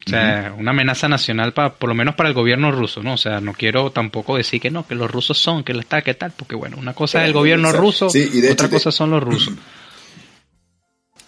[0.06, 3.14] O sea, una amenaza nacional para, por lo menos para el gobierno ruso, ¿no?
[3.14, 6.00] O sea, no quiero tampoco decir que no, que los rusos son, que lo está,
[6.00, 9.22] que tal, porque bueno, una cosa es el gobierno ruso, y otra cosa son los
[9.22, 9.52] rusos.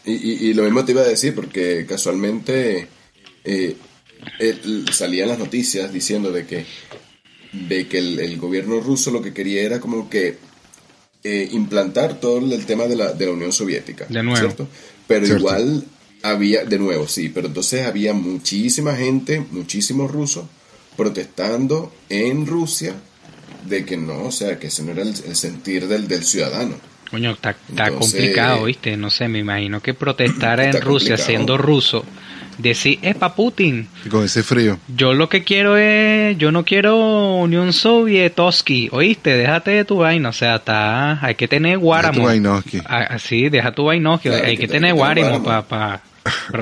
[0.09, 2.87] Y, lo mismo te iba a decir, porque casualmente
[3.45, 3.77] eh,
[4.93, 6.65] salían las noticias diciendo de que,
[7.53, 10.39] de que el, gobierno ruso lo que quería era como que
[11.25, 14.07] eh, implantar todo el tema de la, de la Unión Soviética.
[14.09, 14.69] De nuevo.
[15.09, 15.85] Pero igual
[16.23, 20.45] había, de nuevo, sí, pero entonces había muchísima gente, muchísimos rusos,
[20.97, 22.95] protestando en Rusia
[23.69, 26.77] de que no, o sea, que ese no era el, sentir del, del ciudadano.
[27.11, 27.55] Coño, está,
[27.91, 28.97] complicado, ¿viste?
[28.97, 32.05] No sé, me imagino que protestar en Rusia siendo ruso
[32.59, 33.89] decir, epa Putin.
[34.05, 34.79] Y con ese frío.
[34.89, 40.31] Yo lo que quiero es, yo no quiero Unión Sovietoski, oíste, déjate de tu vaina,
[40.31, 42.29] o sea, está, hay que tener guáramo.
[42.87, 46.01] Ah, sí, deja tu vainoski, hay que, tener guáramo para...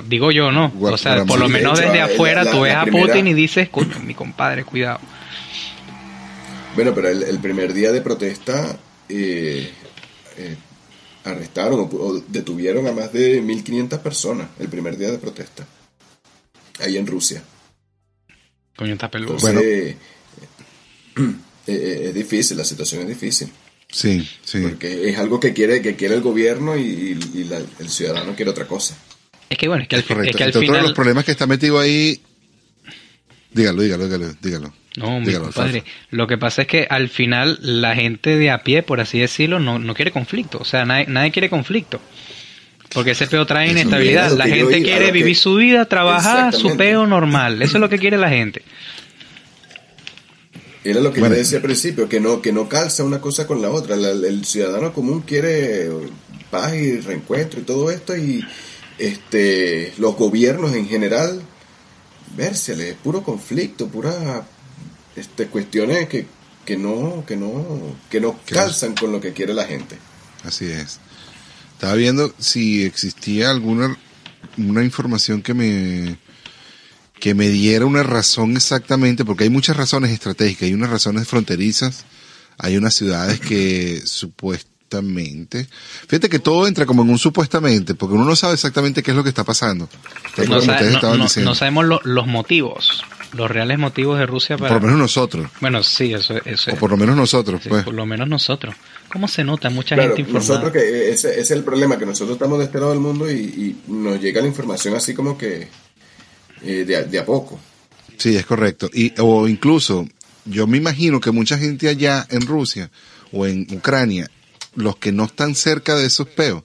[0.07, 0.73] digo yo, ¿no?
[0.81, 4.15] o sea, por lo menos desde afuera tú ves a Putin y dices, coño, mi
[4.15, 5.01] compadre, cuidado.
[6.75, 8.77] Bueno, pero el, primer día de protesta
[9.09, 9.71] eh,
[10.37, 10.57] eh,
[11.25, 15.66] arrestaron o, detuvieron a más de 1.500 personas el primer día de protesta
[16.81, 17.42] ahí en Rusia.
[18.77, 19.37] Coño, está peludo.
[19.38, 19.61] bueno.
[19.61, 19.97] Eh,
[21.66, 23.51] eh, es difícil, la situación es difícil.
[23.90, 24.61] Sí, sí.
[24.61, 27.16] Porque es algo que quiere, que quiere el gobierno y,
[27.79, 28.97] el ciudadano quiere otra cosa.
[29.49, 30.83] Es que bueno, es que al, es que al final...
[30.83, 32.20] los problemas que está metido ahí...
[33.53, 34.75] Dígalo, dígalo, dígalo, dígalo.
[34.97, 35.85] No, mi compadre.
[36.11, 39.59] Lo que pasa es que al final la gente de a pie, por así decirlo,
[39.59, 40.59] no, no quiere conflicto.
[40.59, 42.01] O sea, nadie, nadie quiere conflicto.
[42.93, 44.31] Porque ese peo trae inestabilidad.
[44.33, 47.61] La gente quiere vivir su vida, trabajar, su peo normal.
[47.61, 48.63] Eso es lo que quiere la gente.
[50.85, 53.63] Era lo que yo decía al principio, que no, que no calza una cosa con
[53.63, 53.97] la otra.
[53.97, 55.91] el ciudadano común quiere
[56.51, 58.45] paz y reencuentro y todo esto, y
[58.99, 61.41] este los gobiernos en general,
[62.37, 64.47] vérsele, puro conflicto, pura
[65.16, 66.27] este, cuestiones que,
[66.64, 69.98] que no, que no, que no calzan con lo que quiere la gente.
[70.44, 71.00] Así es.
[71.72, 73.96] Estaba viendo si existía alguna
[74.57, 76.18] una información que me
[77.18, 82.05] que me diera una razón exactamente, porque hay muchas razones estratégicas, hay unas razones fronterizas,
[82.59, 85.66] hay unas ciudades que supuestamente,
[86.07, 89.16] fíjate que todo entra como en un supuestamente, porque uno no sabe exactamente qué es
[89.16, 89.88] lo que está pasando.
[91.42, 94.75] No, sabemos los motivos los reales motivos de Rusia para...
[94.75, 95.51] Por lo menos nosotros.
[95.61, 97.85] Bueno, sí, eso, eso O por lo menos nosotros, pues.
[97.85, 98.75] Por lo menos nosotros.
[99.09, 99.70] ¿Cómo se nota?
[99.70, 100.49] Mucha gente informada.
[100.49, 103.77] Nosotros que ese, es el problema, que nosotros estamos de este lado del mundo y,
[103.88, 105.68] nos llega la información así como que
[106.62, 107.61] eh, de, a poco.
[108.16, 108.88] Sí, es correcto.
[108.92, 110.07] Y, o incluso,
[110.44, 112.90] yo me imagino que mucha gente allá en Rusia
[113.33, 114.31] o en Ucrania,
[114.75, 116.62] los que no están cerca de esos peos,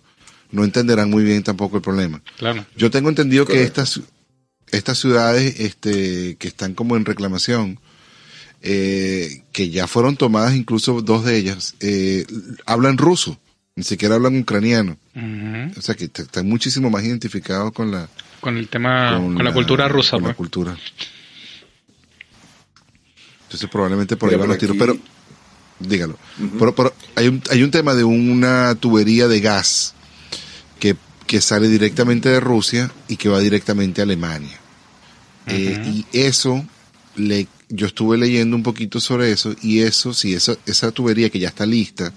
[0.52, 2.22] no entenderán muy bien tampoco el problema.
[2.38, 2.66] Claro.
[2.76, 4.02] Yo tengo entendido que estas
[4.72, 7.80] estas ciudades este, que están como en reclamación,
[8.62, 12.26] eh, que ya fueron tomadas, incluso dos de ellas, eh,
[12.66, 13.38] hablan ruso,
[13.76, 14.98] ni siquiera hablan ucraniano.
[15.78, 18.08] O sea que están muchísimo más identificados con la...
[18.40, 20.12] Con el tema, con, la, cultura rusa.
[20.12, 20.38] Con la pues.
[20.38, 20.78] cultura.
[23.44, 24.98] Entonces probablemente por ahí van los tiros, pero
[25.80, 26.18] dígalo.
[26.58, 29.94] pero, hay, un, hay un tema de una tubería de gas
[31.30, 34.60] que sale directamente de Rusia y que va directamente a Alemania.
[35.46, 36.66] Eh, y eso,
[37.18, 41.38] le, yo estuve leyendo un poquito sobre eso, y eso, si esa, esa tubería que
[41.38, 42.12] ya está lista,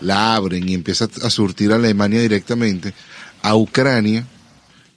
[0.00, 2.94] la abren y empieza a surtir a Alemania directamente,
[3.42, 4.26] a Ucrania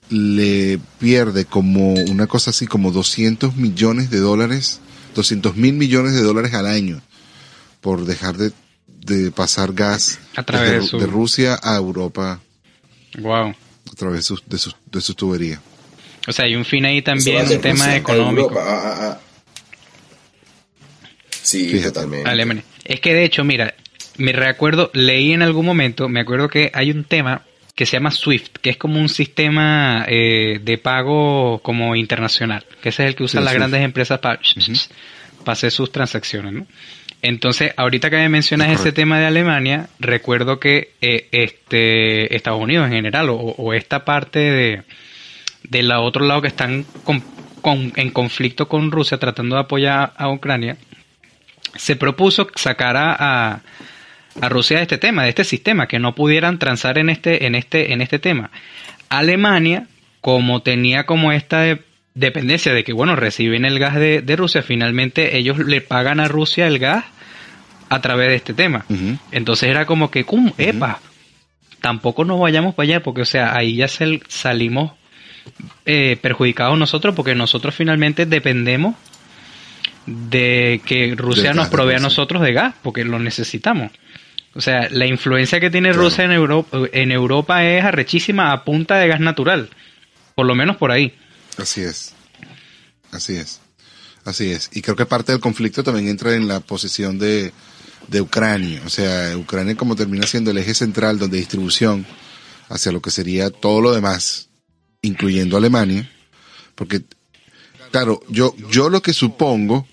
[0.10, 4.80] le pierde como una cosa así como 200 millones de dólares,
[5.16, 7.02] 200 mil millones de dólares al año
[7.82, 8.54] por dejar de,
[9.32, 12.40] pasar gas a través de, de Rusia a Europa
[13.20, 13.50] Wow.
[13.50, 15.60] A través de sus, de sus, de sus tuberías.
[16.28, 18.54] O sea, hay un fin ahí también, un tema económico.
[18.60, 19.20] Ah, ah, ah.
[21.42, 22.64] Sí, totalmente.
[22.84, 23.74] Es que de hecho, mira,
[24.18, 28.12] me recuerdo, leí en algún momento, me acuerdo que hay un tema que se llama
[28.12, 33.16] SWIFT, que es como un sistema eh, de pago como internacional, que ese es el
[33.16, 34.40] que usan las grandes empresas para,
[35.40, 36.68] para hacer sus transacciones, ¿no?
[37.22, 42.88] Entonces, ahorita que me mencionas ese tema de Alemania, recuerdo que eh, este Estados Unidos
[42.88, 44.84] en general, o, esta parte de
[45.64, 46.86] del otro lado que están
[47.96, 50.78] en conflicto con Rusia, tratando de apoyar a Ucrania,
[51.76, 53.62] se propuso sacar a,
[54.42, 57.56] a, Rusia de este tema, de este sistema, que no pudieran transar en este, en
[57.56, 58.50] este, en este tema.
[59.10, 59.88] Alemania,
[60.22, 61.78] como tenía como esta
[62.20, 66.68] dependencia de que, bueno, reciben el gas de, Rusia, finalmente ellos le pagan a Rusia
[66.68, 67.06] el gas
[67.90, 68.86] a través de este tema.
[69.32, 71.00] Entonces era como que, cum, epa,
[71.82, 74.92] tampoco nos vayamos para allá, porque, o sea, ahí ya salimos
[75.86, 78.96] eh, perjudicados nosotros, porque nosotros finalmente dependemos
[80.06, 83.92] de que Rusia nos provea a nosotros de gas, porque lo necesitamos.
[84.56, 88.98] O sea, la influencia que tiene Rusia en Europa, en Europa es arrechísima a punta
[88.98, 89.70] de gas natural,
[90.36, 91.14] por lo menos por ahí.
[91.62, 92.14] Así es.
[93.12, 93.60] Así es.
[94.26, 94.70] Así es.
[94.74, 97.52] Y creo que parte del conflicto también entra en la posición de,
[98.08, 98.82] de Ucrania.
[98.86, 102.06] O sea, Ucrania como termina siendo el eje central donde distribución
[102.70, 104.50] hacia lo que sería todo lo demás,
[105.02, 106.10] incluyendo Alemania.
[106.76, 107.04] Porque,
[107.92, 109.88] claro, yo, yo lo que supongo,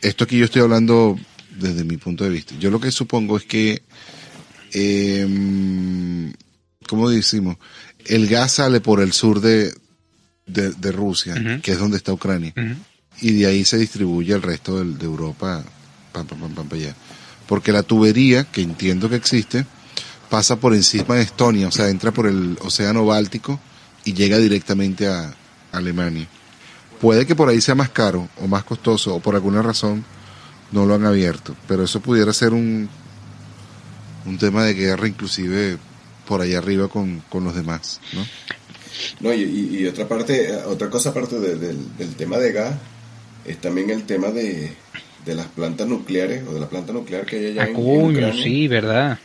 [0.00, 1.18] esto aquí yo estoy hablando
[1.50, 3.82] desde mi punto de vista, yo lo que supongo es que,
[4.72, 6.32] eh,
[6.86, 7.56] ¿cómo decimos?
[8.06, 9.74] El gas sale por el sur de,
[10.48, 12.52] de, Rusia, que es donde está Ucrania,
[13.20, 15.62] y de ahí se distribuye el resto de, Europa,
[16.12, 16.94] pam, pam, pam, allá.
[17.46, 19.64] Porque la tubería, que entiendo que existe,
[20.28, 23.60] pasa por encima de Estonia, o sea, entra por el Océano Báltico
[24.04, 25.34] y llega directamente a
[25.72, 26.28] Alemania.
[27.00, 30.04] Puede que por ahí sea más caro o más costoso o por alguna razón
[30.72, 32.88] no lo han abierto, pero eso pudiera ser un,
[34.26, 35.78] un tema de guerra inclusive
[36.26, 38.24] por allá arriba con, con los demás, ¿no?
[39.20, 42.74] No, y, otra parte, otra cosa aparte del tema de gas,
[43.48, 44.72] es también el tema de,
[45.26, 48.42] las plantas nucleares o de la planta nuclear que hay allá en, Ucrania.
[48.42, 49.18] sí, verdad.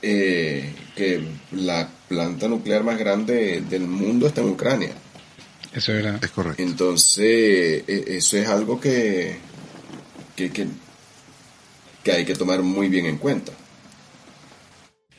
[0.00, 1.20] Eh, que
[1.52, 4.92] la planta nuclear más grande del mundo está en Ucrania.
[5.74, 6.18] Eso era.
[6.22, 6.62] Es correcto.
[6.62, 9.36] Entonces, e, eso es algo que,
[10.34, 13.52] que, que, hay que tomar muy bien en cuenta.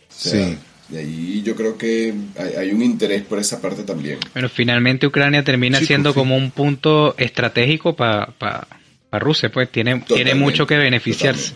[0.10, 0.58] sí.
[0.92, 2.14] Y ahí yo creo que
[2.58, 4.18] hay, un interés por esa parte también.
[4.34, 8.34] Bueno, finalmente Ucrania termina siendo como un punto estratégico para
[9.12, 11.54] Rusia, pues tiene, tiene mucho que beneficiarse.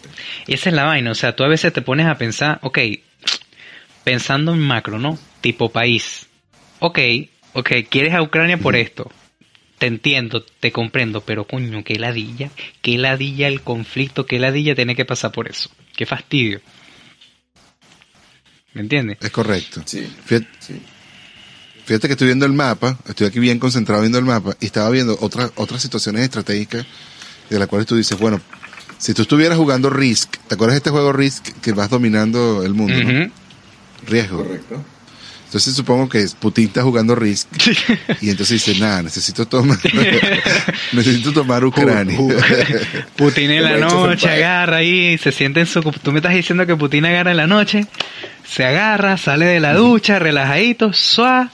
[0.47, 2.79] Y esa es la vaina, o sea, tú a veces te pones a pensar, ok,
[4.03, 5.17] pensando en macro, ¿no?
[5.41, 6.27] Tipo país.
[6.79, 6.99] Ok,
[7.53, 9.11] ok, quieres a Ucrania por esto.
[9.77, 12.49] Te entiendo, te comprendo, pero coño, qué ladilla,
[12.81, 15.69] qué ladilla el conflicto, qué ladilla tiene que pasar por eso.
[15.95, 16.61] Qué fastidio.
[18.73, 19.17] ¿Me entiendes?
[19.21, 19.81] Es correcto.
[19.85, 20.07] Sí,
[21.85, 24.89] fíjate que estoy viendo el mapa, estoy aquí bien concentrado viendo el mapa y estaba
[24.89, 26.85] viendo otras otras situaciones estratégicas
[27.49, 28.41] de las cuales tú dices, bueno,
[28.97, 32.73] si tú estuvieras jugando Risk, ¿te acuerdas de este juego Risk que vas dominando el
[32.73, 32.95] mundo?
[33.03, 33.31] ¿no?
[34.07, 34.43] Riesgo.
[34.43, 34.83] Correcto.
[35.53, 37.47] Entonces supongo que Putin está jugando Risk
[38.21, 39.77] y entonces dice, nada, necesito tomar,
[40.93, 42.17] necesito tomar Ucrania.
[43.15, 45.83] Putin en la noche agarra ahí, se siente en su...
[45.83, 47.85] Tú me estás diciendo que Putin agarra en la noche,
[48.45, 51.49] se agarra, sale de la ducha, relajadito, suá,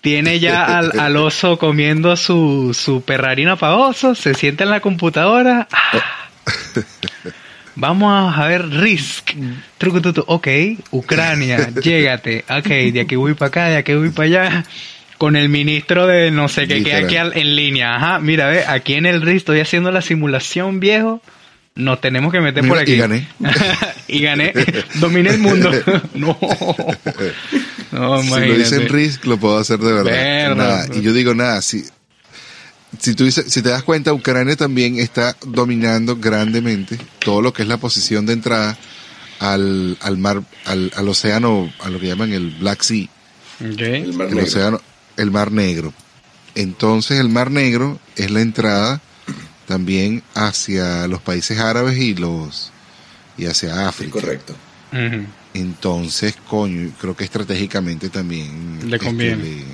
[0.00, 5.68] tiene ya al, al, oso comiendo su, su perrarino pavoso, se sienta en la computadora.
[5.72, 6.28] ¡ah!
[7.80, 9.30] Vamos a ver Risk.
[9.78, 10.22] Trucututu.
[10.26, 10.48] Ok,
[10.90, 12.44] Ucrania, llégate.
[12.48, 14.64] Ok, de aquí voy para acá, de aquí voy para allá.
[15.16, 17.96] Con el ministro de no sé qué, que aquí en línea.
[17.96, 21.22] Ajá, mira, ve, aquí en el Risk estoy haciendo la simulación, viejo.
[21.80, 22.92] Nos tenemos que meter por aquí.
[22.92, 23.28] Y gané.
[24.08, 24.52] y gané.
[24.94, 25.70] Dominé el mundo.
[26.14, 26.38] no.
[27.92, 30.54] no si lo dicen Risk, lo puedo hacer de verdad.
[30.56, 30.86] Nada.
[30.94, 31.84] Y yo digo, nada, si
[32.98, 37.62] si, tú dices, si te das cuenta, Ucrania también está dominando grandemente todo lo que
[37.62, 38.76] es la posición de entrada
[39.38, 43.06] al, al mar, al, al océano, a lo que llaman el Black Sea.
[43.60, 44.44] El, mar el Negro.
[44.44, 44.80] océano,
[45.16, 45.92] el Mar Negro.
[46.54, 49.00] Entonces el Mar Negro es la entrada
[49.70, 52.72] también hacia los países árabes y los
[53.38, 54.14] y hacia África.
[54.14, 54.56] Sí, correcto.
[54.92, 55.26] Uh -huh.
[55.54, 59.60] Entonces, coño, creo que estratégicamente también le conviene.
[59.60, 59.64] Este,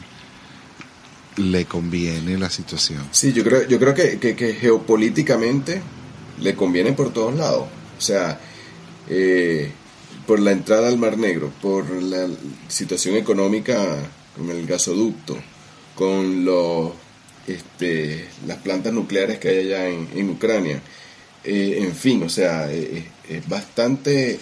[1.39, 3.09] le, le, conviene la situación.
[3.11, 5.81] Sí, yo creo, yo creo que, que, que geopolíticamente
[6.43, 7.67] le conviene por todos lados.
[7.97, 8.39] O sea,
[9.09, 9.71] eh,
[10.27, 12.29] por la entrada al Mar Negro, por la
[12.69, 13.97] situación económica
[14.37, 15.39] con el gasoducto,
[15.95, 16.93] con los,
[17.47, 20.81] este, las plantas nucleares que hay allá en, en Ucrania.
[21.45, 24.41] Eh, en fin, o sea, es, es bastante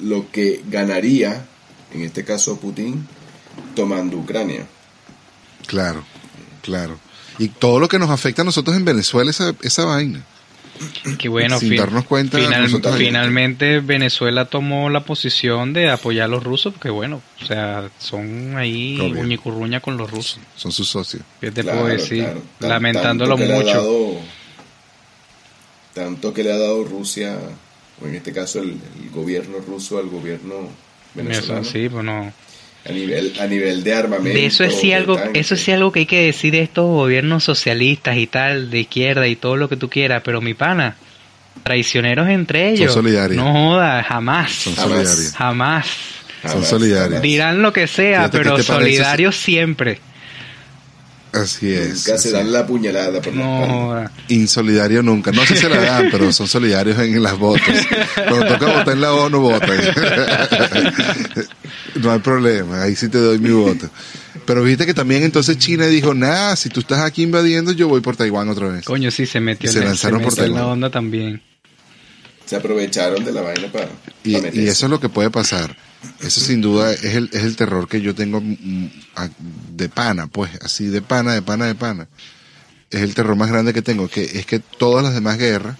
[0.00, 1.44] lo que ganaría,
[1.92, 3.06] en este caso Putin,
[3.74, 4.66] tomando Ucrania.
[5.66, 6.04] Claro,
[6.62, 6.98] claro.
[7.38, 10.24] Y todo lo que nos afecta a nosotros en Venezuela, esa, esa vaina.
[11.18, 12.38] Que bueno, sin fin, darnos cuenta.
[12.38, 17.90] Final, finalmente Venezuela tomó la posición de apoyar a los rusos, porque bueno, o sea,
[17.98, 20.40] son ahí uñicurruña con los rusos.
[20.56, 21.22] Son sus socios.
[21.40, 22.24] ¿Qué te claro, puedo decir?
[22.24, 22.42] Claro.
[22.60, 23.68] Lamentándolo tanto mucho.
[23.68, 24.20] Dado,
[25.94, 27.38] tanto que le ha dado Rusia,
[28.02, 28.70] o en este caso el,
[29.02, 30.54] el gobierno ruso al gobierno
[31.14, 31.60] venezolano.
[31.60, 32.32] Eso, sí, pues no.
[32.88, 34.38] A nivel, a nivel de armamento.
[34.38, 36.86] De eso es sí algo, eso es sí algo que hay que decir de estos
[36.86, 40.96] gobiernos socialistas y tal, de izquierda y todo lo que tú quieras, pero mi pana,
[41.62, 42.92] traicioneros entre ellos.
[42.92, 43.44] Son solidarios.
[43.44, 44.52] No jodas, jamás.
[44.52, 45.32] Son solidarios.
[45.36, 45.86] Jamás.
[46.42, 47.20] Son solidarios.
[47.20, 50.00] Dirán lo que sea, Fíjate pero que te solidarios siempre.
[51.32, 52.06] Así es.
[52.06, 54.04] Nunca así se dan la puñalada por No.
[54.28, 55.30] Insolidario nunca.
[55.30, 57.74] No sé si se la dan, pero son solidarios en las votos.
[58.14, 59.70] Cuando toca votar en la ONU, votan.
[61.96, 63.88] no hay problema, ahí sí te doy mi voto.
[64.44, 68.00] Pero viste que también entonces China dijo, nada, si tú estás aquí invadiendo, yo voy
[68.00, 68.84] por Taiwán otra vez.
[68.84, 71.42] Coño, sí, se metió, se en, lanzaron se por en la onda también.
[72.46, 73.88] Se aprovecharon de la vaina para.
[74.24, 75.76] Y, para y eso es lo que puede pasar.
[76.20, 78.90] Eso sin duda es el, es el terror que yo tengo mm,
[79.74, 82.08] de pana, pues, así de pana, de pana, de pana.
[82.90, 85.76] Es el terror más grande que tengo, que es que todas las demás guerras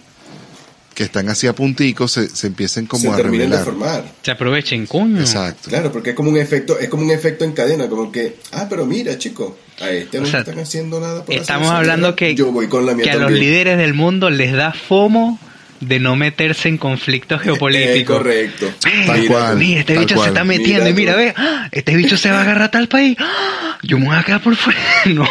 [0.93, 3.65] que están así a punticos se, se empiecen como se a terminen de revelar.
[3.65, 4.15] formar.
[4.21, 5.21] Se aprovechen, coño.
[5.21, 5.69] Exacto.
[5.69, 8.67] Claro, porque es como un efecto, es como un efecto en cadena, como que, ah,
[8.69, 12.07] pero mira, chico, a este no sea, le están haciendo nada por Estamos hacer hablando
[12.07, 14.73] guerra, que, yo voy con la mía que a los líderes del mundo les da
[14.73, 15.39] FOMO
[15.81, 18.17] de no meterse en conflictos Eh, geopolíticos.
[18.17, 18.71] correcto.
[18.85, 19.57] Mira, Tal cual.
[19.57, 20.25] mira, este tal bicho cual.
[20.25, 21.17] se está metiendo y mira, Mira tú.
[21.17, 21.67] ve, ¡ah!
[21.71, 23.17] este bicho se va a agarrar a tal país.
[23.19, 23.77] ¡ah!
[23.83, 24.79] Yo me voy a quedar por fuera.
[25.07, 25.25] No.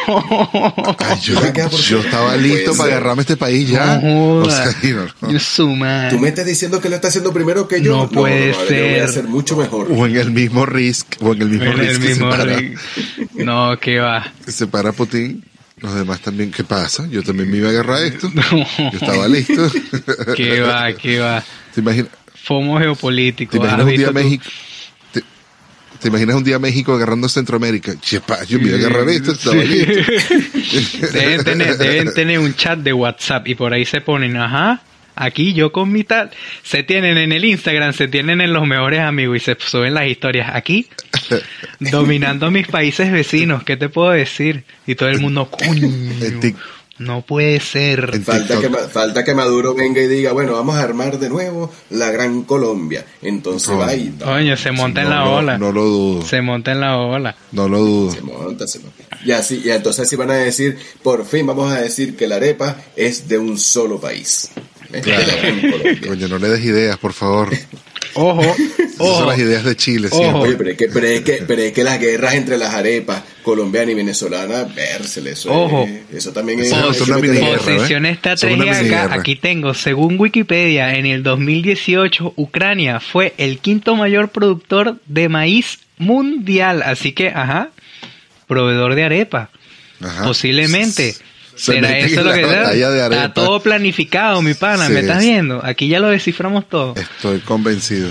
[0.98, 2.92] Ay, yo, Yo por estaba listo para ser.
[2.98, 3.98] agarrarme este país ya.
[4.02, 5.30] No o sea, y no- no.
[5.30, 5.38] Yo.
[6.10, 7.96] Tú me estás diciendo que lo está haciendo primero que yo.
[7.96, 9.02] No puede vale, Yo voy ser.
[9.02, 9.86] a hacer mucho mejor.
[9.90, 12.36] o en el mismo risk, o en el mismo En el risk que mismo se
[12.38, 12.76] para, ring.
[13.34, 14.32] No, que va.
[14.48, 15.44] se para Putin.
[15.80, 17.06] Los demás también, ¿qué pasa?
[17.08, 18.30] Yo también me iba a agarrar a esto.
[18.78, 19.70] Yo estaba listo.
[20.36, 21.42] Que va, que va.
[21.74, 23.58] ¿Te imaginas, FOMO geopolítico.
[23.58, 24.22] te ¿has imaginas un día?
[24.22, 24.44] México?
[25.12, 25.22] Te,
[26.00, 27.98] te imaginas un día México agarrando a Centroamérica?
[27.98, 30.12] Chepa, yo me iba a agarrar esto, estaba listo.
[31.12, 34.82] deben, tener, deben tener un chat de WhatsApp y por ahí se ponen, ajá,
[35.20, 36.30] aquí yo con mi tal.
[36.62, 40.06] Se tienen en el Instagram, se tienen en los mejores amigos y se suben las
[40.06, 40.50] historias.
[40.54, 40.86] Aquí,
[41.80, 44.64] dominando mis países vecinos, ¿qué te puedo decir?
[44.86, 45.88] Y todo el mundo, coño,
[46.98, 48.20] no puede ser.
[48.22, 52.10] Falta que, falta que Maduro venga y diga, bueno, vamos a armar de nuevo la
[52.10, 53.06] Gran Colombia.
[53.22, 53.78] Entonces No.
[53.78, 55.58] va y Coño, se monta en No, la no, ola.
[55.58, 56.22] no lo dudo.
[56.26, 57.34] Se monta en la ola.
[57.52, 58.12] No lo dudo.
[58.12, 59.02] se monta, se monta.
[59.24, 62.36] Y así, y entonces así van a decir, por fin vamos a decir que la
[62.36, 64.50] arepa es de un solo país.
[65.02, 65.26] Claro.
[66.06, 67.50] Coño, no le des ideas, por favor.
[68.14, 68.42] Ojo,
[68.98, 70.08] son las ideas de Chile.
[70.10, 73.22] Oye, pero es, que, pero, es que, pero es que las guerras entre las arepas
[73.42, 75.88] colombiana y venezolana, vérsele, eso, Ojo.
[76.12, 79.14] eso también es, es una posición estratégica.
[79.14, 85.78] Aquí tengo, según Wikipedia, en el 2018 Ucrania fue el quinto mayor productor de maíz
[85.98, 87.70] mundial, así que, ajá,
[88.48, 89.50] proveedor de arepa.
[90.24, 91.14] Posiblemente.
[91.60, 92.40] ¿Será eso lo que?
[92.40, 95.64] Está todo planificado, mi pana, ¿me estás viendo?
[95.64, 96.94] Aquí ya lo desciframos todo.
[96.96, 98.10] Estoy convencido.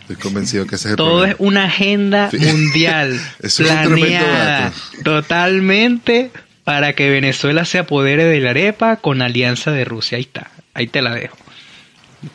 [0.00, 3.20] Estoy convencido que ese es el Todo es una agenda mundial
[3.58, 4.72] planeada
[5.04, 6.30] totalmente
[6.64, 10.16] para que Venezuela se apodere de la arepa con alianza de Rusia.
[10.16, 11.36] Ahí está, ahí te la dejo.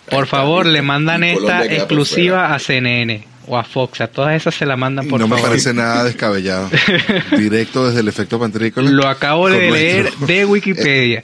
[0.09, 4.65] Por favor, le mandan esta exclusiva a CNN o a Fox, a todas esas se
[4.65, 5.39] la mandan por no favor.
[5.39, 6.69] No me parece nada descabellado.
[7.37, 8.89] Directo desde el efecto pantrícola.
[8.89, 11.23] Lo acabo de leer de Wikipedia.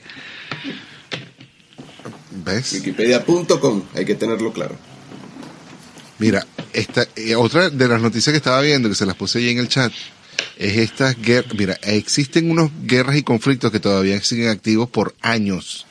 [2.44, 2.72] ¿Ves?
[2.74, 4.76] Wikipedia.com, hay que tenerlo claro.
[6.18, 9.50] Mira, esta, eh, otra de las noticias que estaba viendo, que se las puse ahí
[9.50, 9.92] en el chat,
[10.56, 11.54] es estas guerras.
[11.54, 15.86] Mira, existen unos guerras y conflictos que todavía siguen activos por años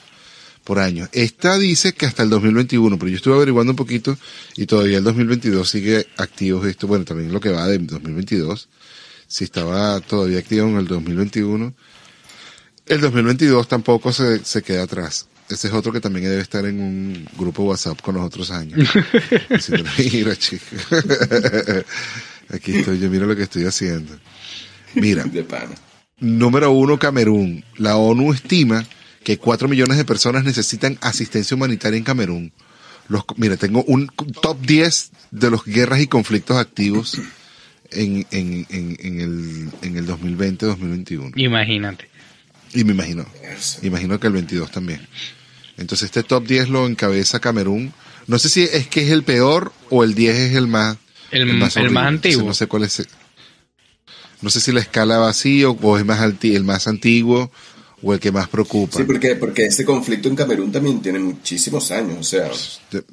[0.64, 1.07] por año.
[1.11, 4.18] Esta dice que hasta el 2021, pero yo estuve averiguando un poquito
[4.55, 6.88] y todavía el 2022 sigue activo esto.
[6.88, 8.70] Bueno, también lo que va de 2022,
[9.28, 11.74] si estaba todavía activo en el 2021.
[12.86, 15.28] El 2022 tampoco se, se queda atrás.
[15.49, 18.89] Ese es otro que también debe estar en un grupo WhatsApp con los otros años.
[19.97, 20.66] mira, chico.
[22.49, 24.14] Aquí estoy, yo mira lo que estoy haciendo.
[24.95, 25.26] Mira.
[26.20, 27.64] Número uno, Camerún.
[27.78, 28.86] La ONU estima
[29.24, 32.52] que 4 millones de personas necesitan asistencia humanitaria en Camerún.
[33.08, 34.08] Los, mira, tengo un
[34.42, 37.20] top 10 de los guerras y conflictos activos
[37.92, 41.34] en, en, en, el, en el 2020-2021.
[41.36, 42.10] Imagínate.
[42.74, 43.26] Y me imagino.
[43.82, 45.08] Imagino que el 22 también.
[45.78, 47.94] Entonces este top 10 lo encabeza Camerún.
[48.28, 50.98] No sé si es que es el peor o el 10 es el más...
[51.32, 52.46] El, más, antiguo.
[52.46, 53.08] no sé cuál es.
[54.42, 57.52] No sé si la escala va así o, es más el más antiguo
[58.04, 58.97] o el que más preocupa.
[58.97, 62.49] Sí, porque, porque este conflicto en Camerún también tiene muchísimos años, o sea...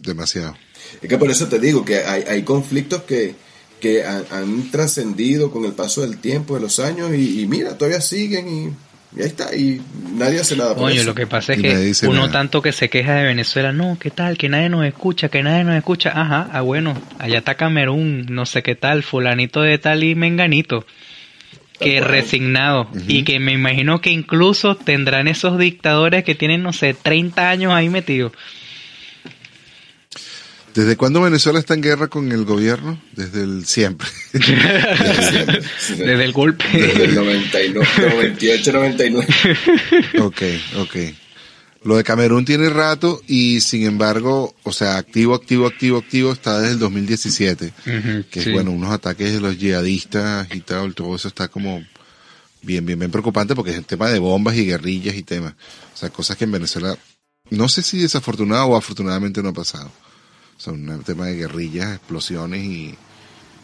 [0.01, 0.57] demasiado.
[1.01, 3.35] Es que por eso te digo que hay, hay conflictos que,
[3.81, 8.49] que han, trascendido con el paso del tiempo, de los años, y, mira, todavía siguen
[8.49, 9.81] y, ahí está, y
[10.15, 13.15] nadie hace nada por Oye, lo que pasa es que uno tanto que se queja
[13.15, 14.37] de Venezuela, no, ¿qué tal?
[14.37, 16.11] Que nadie nos escucha, que nadie nos escucha.
[16.15, 20.85] Ajá, ah, bueno, allá está Camerún, no sé qué tal, fulanito de tal y menganito
[21.81, 26.95] que resignado y que me imagino que incluso tendrán esos dictadores que tienen, no sé,
[26.95, 28.33] 30 años ahí metidos.
[30.75, 33.01] ¿Desde cuándo Venezuela está en guerra con el gobierno?
[33.13, 34.07] Desde el siempre.
[34.33, 36.65] Desde, el golpe.
[36.73, 39.27] Desde el 98, 99.
[40.21, 40.43] ok,
[40.79, 40.97] ok.
[41.83, 46.61] Lo de Camerún tiene rato y sin embargo, o sea, activo, activo, activo, activo está
[46.61, 47.73] desde el 2017.
[48.31, 51.83] que es bueno, unos ataques de los yihadistas y tal, todo eso está como
[52.63, 55.55] bien, bien, bien preocupante porque es un tema de bombas y guerrillas y temas.
[55.95, 56.97] O sea, cosas que en Venezuela,
[57.49, 59.91] no sé si desafortunado o afortunadamente no ha pasado.
[60.59, 62.95] O sea, un tema de guerrillas, explosiones y,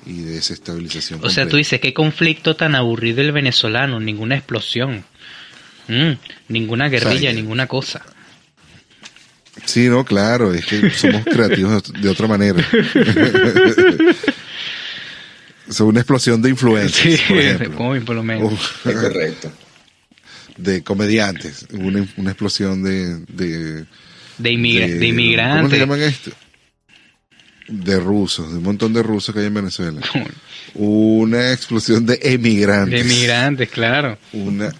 [0.06, 1.20] y desestabilización.
[1.22, 4.00] O sea, tú dices, ¿qué conflicto tan aburrido el venezolano?
[4.00, 5.04] Ninguna explosión.
[5.88, 6.12] Mm,
[6.48, 8.02] ninguna guerrilla, ninguna cosa.
[9.64, 12.64] Sí, no, claro, es que somos creativos de otra manera.
[15.68, 17.20] es una explosión de influencias.
[17.76, 18.52] por, lo menos.
[18.82, 19.50] correcto.
[20.56, 23.16] De comediantes, una, explosión de...
[23.26, 23.84] De,
[24.38, 25.56] de, inmigrantes.
[25.56, 26.30] ¿Cómo se llaman esto?
[27.68, 30.00] De rusos, de un montón de rusos que hay en Venezuela.
[30.74, 33.04] una explosión de emigrantes.
[33.04, 34.18] De emigrantes, claro.
[34.32, 34.72] Una,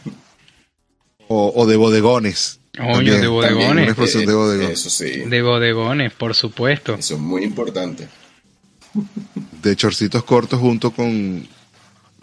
[1.29, 2.61] o, de bodegones.
[2.79, 3.71] Oye, de bodegones.
[3.71, 4.81] Una explosión de bodegones.
[4.81, 5.23] Eso sí.
[5.27, 6.95] De bodegones, por supuesto.
[6.95, 8.09] Eso es muy importante.
[9.63, 11.47] De chorcitos cortos junto con,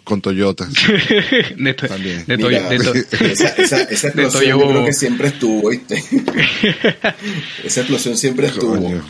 [0.03, 0.69] con Toyotas.
[1.57, 2.25] de También.
[2.25, 2.35] De,
[3.31, 6.03] esa, esa, esa, explosión yo creo que siempre estuvo, ¿viste?
[7.63, 9.01] esa explosión siempre estuvo.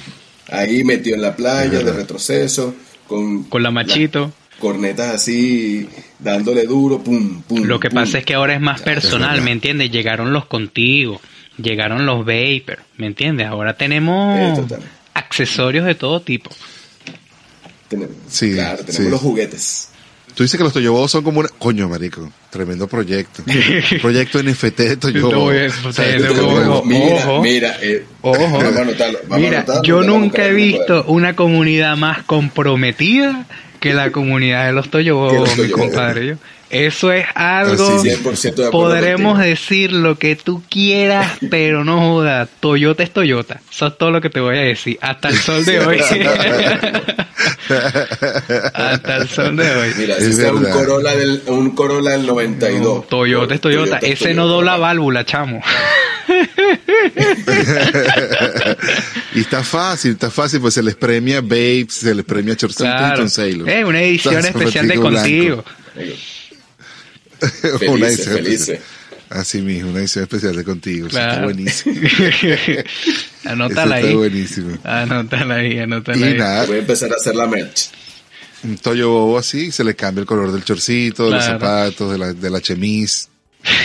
[0.50, 2.76] Ahí metió en la playa, de retroceso,
[3.08, 3.46] con...
[3.46, 4.34] Con la machito
[4.64, 5.90] cornetas así,
[6.20, 7.64] dándole duro, pum, pum.
[7.64, 9.92] Lo que pasa es que ahora es más personal, ¿me entiendes?
[9.92, 11.20] Llegaron los contigo,
[11.58, 13.48] llegaron los vapor, ¿me entiendes?
[13.48, 14.62] Ahora tenemos
[15.14, 16.50] accesorios de todo tipo.
[17.90, 19.90] Tenemos, sí, claro, tenemos los juguetes.
[20.34, 21.50] Tú dices que los Toyobos son como una...
[21.50, 23.44] Coño, marico, tremendo proyecto.
[24.02, 25.52] Proyecto NFT de Toyobo.
[26.86, 28.40] mira, mira, eh, Ojo.
[28.58, 33.46] Vamos a anotarlo, mira, yo nunca he visto una comunidad más comprometida
[33.84, 36.38] que la comunidad de los Toyobobos, mi compadre.
[36.74, 38.04] Eso es algo.
[38.72, 42.48] podremos decir lo que tú quieras, pero no joda.
[42.48, 43.62] Toyota es Toyota.
[43.72, 44.98] Eso es todo lo que te voy a decir.
[45.02, 46.00] Hasta el sol de hoy.
[48.74, 49.94] Hasta el sol de hoy.
[49.98, 53.08] Mira, si es un Corolla, del, un Corolla del 92.
[53.08, 54.00] Toyota es Toyota.
[54.00, 55.62] Ese no dobla válvula, chamo.
[59.36, 63.26] y está fácil, está fácil, pues se les premia Babes, se les premia Chorcito claro.
[63.26, 63.70] y Sailor.
[63.70, 65.64] Es una edición especial de contigo.
[67.88, 68.80] una edición especial.
[69.30, 71.08] Así mismo, una edición especial de contigo.
[71.08, 71.96] Está buenísimo.
[73.46, 74.04] anótala ahí.
[74.04, 74.78] Está buenísimo.
[74.84, 76.38] Anótala ahí, anótala ahí.
[76.38, 77.90] Nada, voy a empezar a hacer la merch.
[78.64, 82.18] Un Toyo Bobo así, se le cambia el color del chorcito, de los zapatos, de
[82.18, 83.28] la, de la chemise.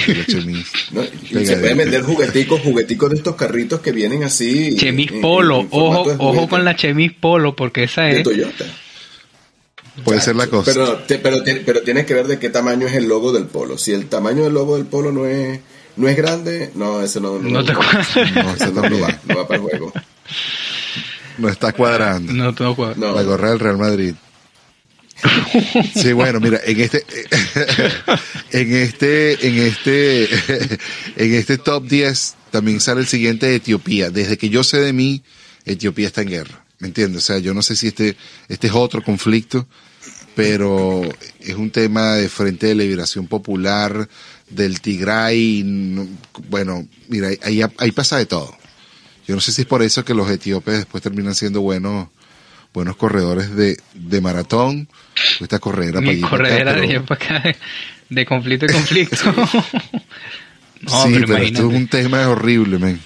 [0.07, 0.71] De la chemise.
[1.31, 4.77] y se pueden vender jugueticos, jugueticos de estos carritos que vienen así.
[4.77, 8.17] Chemise Polo, ojo, ojo con la Chemise Polo, porque esa es.
[8.17, 8.67] De Toyota.
[10.05, 10.73] Puede ser la cosa.
[10.73, 13.79] Pero, pero, pero tienes que ver de qué tamaño es el logo del polo.
[13.79, 15.61] Si el tamaño del logo del polo no es,
[15.97, 19.57] no es grande, no, ese no, no, te no, ese no, va, no va para
[19.57, 19.93] el juego.
[21.39, 22.33] No está cuadrando.
[22.33, 23.15] No, todo cuadrando.
[23.15, 24.15] La gorra del Real Madrid.
[25.95, 27.05] Sí, bueno, mira, en este,
[28.53, 30.25] en este, en este,
[31.17, 34.11] en este top 10 también sale el siguiente de Etiopía.
[34.11, 35.23] Desde que yo sé de mí,
[35.65, 36.65] Etiopía está en guerra.
[36.79, 37.25] ¿Me entiendes?
[37.25, 38.17] O sea, yo no sé si este,
[38.49, 39.67] este es otro conflicto,
[40.39, 41.03] pero
[41.41, 44.09] es un tema de Frente de Liberación Popular,
[44.49, 45.65] del Tigray,
[46.49, 48.57] bueno, mira, ahí, ahí pasa de todo.
[49.27, 52.07] Yo no sé si es por eso que los etíopes después terminan siendo buenos,
[52.73, 54.89] buenos corredores de, de maratón,
[55.41, 57.57] esta corredera Mi corredera de,
[58.09, 59.17] de conflicto y conflicto.
[60.87, 63.01] sí, pero, esto es un tema horrible, men.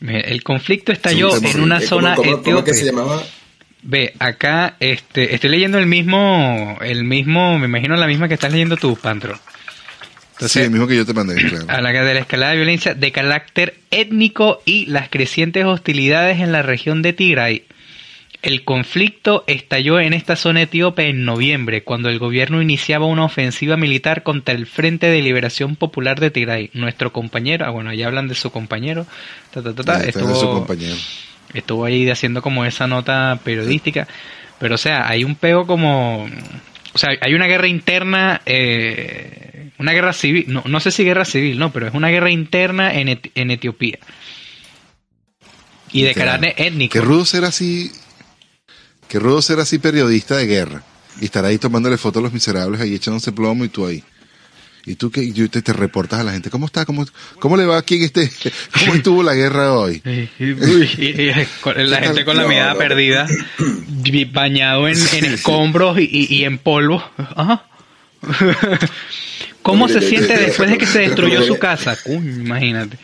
[0.00, 3.22] El conflicto estalló en una zona ¿cómo, se llamaba?
[3.90, 8.52] Ve, acá este, estoy leyendo el mismo, el mismo, me imagino la misma que estás
[8.52, 9.40] leyendo tú, Pantro.
[10.40, 11.64] sí, el mismo que yo te mandé, claro.
[11.68, 16.52] A la de la escalada de violencia de carácter étnico y las crecientes hostilidades en
[16.52, 17.64] la región de Tigray.
[18.42, 23.78] El conflicto estalló en esta zona etíope en noviembre, cuando el gobierno iniciaba una ofensiva
[23.78, 26.68] militar contra el Frente de Liberación Popular de Tigray.
[26.74, 29.06] Nuestro compañero, ah, bueno, ya hablan de su compañero,
[30.04, 30.66] estuvo,
[31.84, 34.06] ahí haciendo como esa nota periodística,
[34.58, 36.28] pero o sea, hay un pego como,
[36.92, 41.24] o sea, hay una guerra interna, eh, una guerra civil, no, no sé si guerra
[41.24, 43.98] civil, no, pero es una guerra interna en, en Etiopía.
[45.90, 46.92] Y de carácter étnico.
[46.92, 47.90] Que rudo ser así
[49.08, 50.82] Qué rudo ser así periodista de guerra
[51.20, 54.04] y estar ahí tomándole fotos a los miserables ahí echándose plomo y tú ahí.
[54.88, 56.84] Y tú que te, te, reportas a la gente, ¿cómo está?
[56.86, 57.06] ¿Cómo,
[57.38, 58.30] cómo le va aquí en este?
[58.78, 60.00] ¿Cómo estuvo la guerra hoy?
[60.04, 63.26] la gente con la mirada perdida,
[64.32, 67.02] bañado en, escombros y, y, en polvo.
[67.16, 67.64] Ajá.
[69.62, 71.96] ¿Cómo se siente después de que se destruyó su casa?
[72.06, 72.98] imagínate.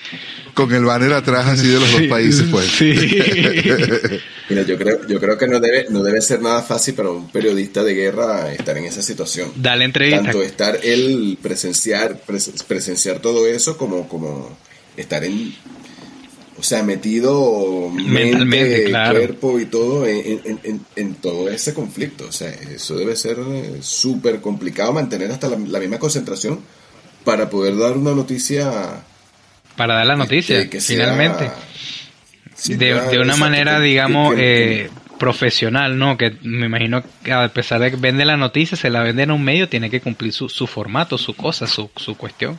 [0.54, 2.66] Con el banner atrás así de los dos países, pues.
[2.66, 2.92] Sí.
[4.48, 7.28] Mira, yo creo, yo creo que no debe, no debe ser nada fácil para un
[7.30, 9.52] periodista de guerra estar en esa situación.
[9.56, 10.22] Dale entrevista.
[10.22, 12.20] Tanto estar él presenciar,
[12.68, 14.56] presenciar todo eso como, como
[14.96, 15.54] estar en,
[16.58, 22.26] o sea, metido mente, cuerpo y todo en, todo ese conflicto.
[22.28, 26.60] O sea, eso debe ser eh, súper complicado mantener hasta la, misma concentración
[27.24, 29.02] para poder dar una noticia.
[29.76, 31.50] Para dar la noticia, que, finalmente
[32.68, 34.88] de, una manera, digamos, eh,
[35.18, 36.16] profesional, ¿no?
[36.16, 39.30] Que me imagino que a pesar de que vende la noticia, se la vende en
[39.30, 42.58] un medio, tiene que cumplir su, su formato, su cosa, su, su cuestión.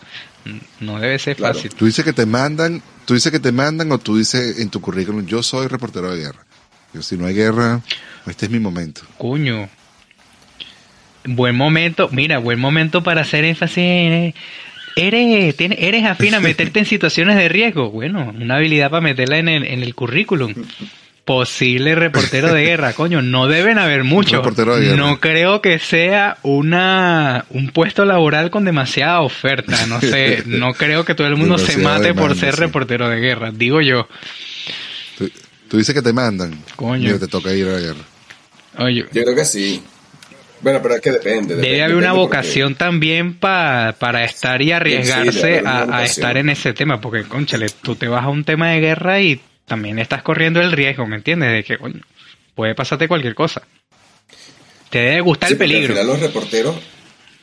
[0.79, 1.73] No debe ser fácil.
[1.73, 4.79] Tú dices que te mandan, tú dices que te mandan o tú dices en tu
[4.81, 6.45] currículum, yo soy reportero de guerra.
[7.01, 7.81] si no hay guerra,
[8.27, 9.01] este es mi momento.
[9.17, 9.69] Cuño.
[11.27, 14.33] Buen momento, mira, buen momento para hacer énfasis en
[14.95, 17.91] eres, eres afín a meterte en situaciones de riesgo.
[17.91, 20.53] Bueno, una habilidad para meterla en el, en el currículum.
[21.25, 24.45] Posible reportero de guerra, coño, no deben haber muchos.
[24.95, 31.03] No creo que sea una un puesto laboral con demasiada oferta, no sé, no creo
[31.03, 34.07] que todo el mundo se mate por ser reportero de guerra, digo yo.
[35.67, 36.63] Tú, dices que te mandan.
[36.75, 37.17] Coño.
[37.17, 38.01] te toca ir a la guerra.
[38.77, 39.05] Oye.
[39.11, 39.81] Yo creo que sí.
[40.61, 41.55] Bueno, pero es que depende.
[41.55, 47.23] Debe haber una vocación también para estar y arriesgarse a, estar en ese tema, porque,
[47.23, 51.05] conchale, tú te vas a un tema de guerra y también estás corriendo el riesgo,
[51.05, 51.51] ¿me entiendes?
[51.51, 51.77] De que
[52.53, 53.61] puede pasarte cualquier cosa.
[54.89, 55.93] Te debe gustar el peligro.
[55.93, 56.75] Al final los reporteros,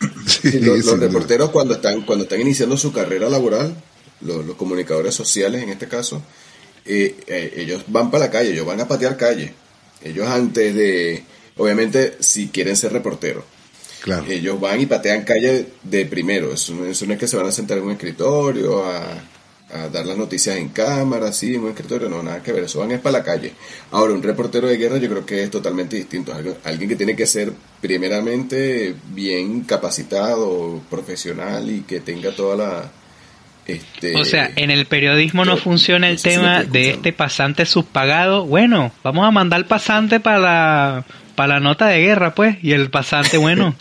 [0.61, 3.75] los, reporteros cuando están cuando están iniciando su carrera laboral,
[4.21, 6.23] los, comunicadores sociales en este caso,
[6.85, 9.53] eh, eh, ellos van para la calle, ellos van a patear calle.
[10.03, 11.25] Ellos antes de
[11.57, 13.45] obviamente, si quieren ser reporteros.
[14.03, 14.27] Claro.
[14.29, 16.53] Ellos van y patean calle de primero.
[16.53, 19.23] Eso, no es que se van a sentar en un escritorio a,
[19.93, 22.09] dar las noticias en cámara, así, en un escritorio.
[22.09, 22.65] No, nada que ver.
[22.65, 23.53] Eso van es para la calle.
[23.91, 26.33] Ahora, un reportero de guerra yo creo que es totalmente distinto.
[26.65, 32.91] Alguien que tiene que ser primeramente bien capacitado, profesional y que tenga toda la
[33.67, 38.45] este, o sea, en el periodismo no funciona el tema de este pasante subpagado.
[38.45, 41.05] Bueno, vamos a mandar al pasante para la,
[41.37, 42.57] para la nota de guerra, pues.
[42.63, 43.77] Y el pasante, bueno,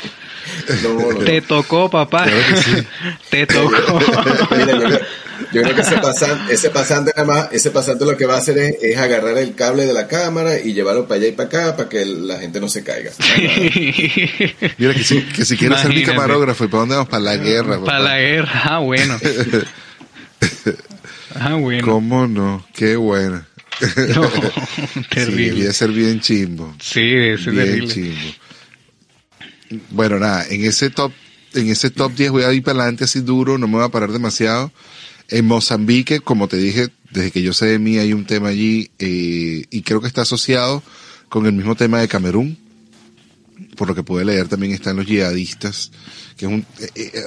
[1.26, 2.26] te tocó, papá.
[3.30, 4.00] te tocó.
[4.68, 5.00] yo,
[5.50, 8.58] creo, que ese pasante, ese pasante nada más, ese pasante lo que va a hacer
[8.58, 11.90] es, agarrar el cable de la cámara y llevarlo para allá y para acá para
[11.90, 13.12] que la gente no se caiga.
[14.78, 17.10] Mira, que si, que si quieres ser mi camarógrafo, ¿y para dónde vamos?
[17.10, 17.84] Para la guerra.
[17.84, 19.18] Para la guerra, ah, bueno.
[21.34, 21.86] Ah, bueno.
[21.86, 22.66] ¿Cómo no?
[22.74, 23.46] Qué bueno.
[24.16, 24.30] No,
[25.10, 25.44] terrible.
[25.44, 26.76] Sí, debía ser bien chimbo.
[26.80, 28.20] Sí, debe ser bien chimbo.
[29.90, 31.12] Bueno, nada, en ese top,
[31.54, 33.90] en ese top 10 voy a ir para adelante así duro, no me voy a
[33.90, 34.72] parar demasiado.
[35.32, 38.92] En Mozambique, como te dije, desde que yo sé de mí hay un tema allí,
[39.00, 40.84] eh, y creo que está asociado
[41.30, 42.58] con el mismo tema de Camerún.
[43.78, 45.92] Por lo que pude leer también están los yihadistas,
[46.36, 47.24] que es un, eh, eh,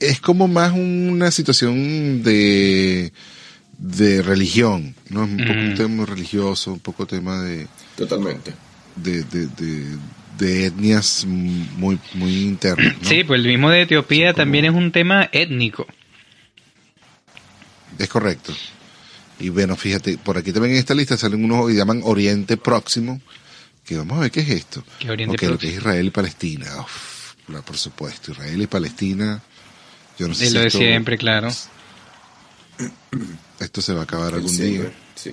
[0.00, 3.12] es como más una situación de,
[3.78, 5.24] de religión, ¿no?
[5.24, 7.66] Un poco un tema religioso, un poco tema de...
[7.96, 8.52] Totalmente.
[8.96, 9.48] De, de,
[10.38, 12.94] de, etnias muy, muy internas.
[13.02, 15.86] Sí, pues el mismo de Etiopía también es un tema étnico.
[17.98, 18.54] Es correcto.
[19.38, 23.20] Y bueno, fíjate, por aquí también en esta lista salen unos que llaman Oriente Próximo,
[23.84, 24.84] que vamos a ver qué es esto.
[24.98, 25.52] ¿Qué Oriente Próximo?
[25.52, 26.66] lo que es Israel y Palestina.
[27.64, 29.42] por supuesto, Israel y Palestina.
[30.18, 31.48] Yo no sé lo de siempre, claro.
[33.60, 34.92] Esto se va a acabar algún día.
[35.14, 35.32] Sí.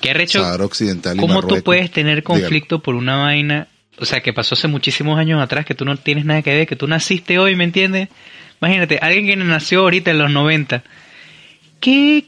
[0.00, 0.44] ¿Qué recho?
[1.18, 3.68] ¿Cómo tú puedes tener conflicto por una vaina?
[3.98, 6.66] O sea, que pasó hace muchísimos años atrás, que tú no tienes nada que ver,
[6.66, 8.08] que tú naciste hoy, ¿me entiendes?
[8.60, 10.82] Imagínate, alguien que nació ahorita en los 90.
[11.80, 12.26] ¿Qué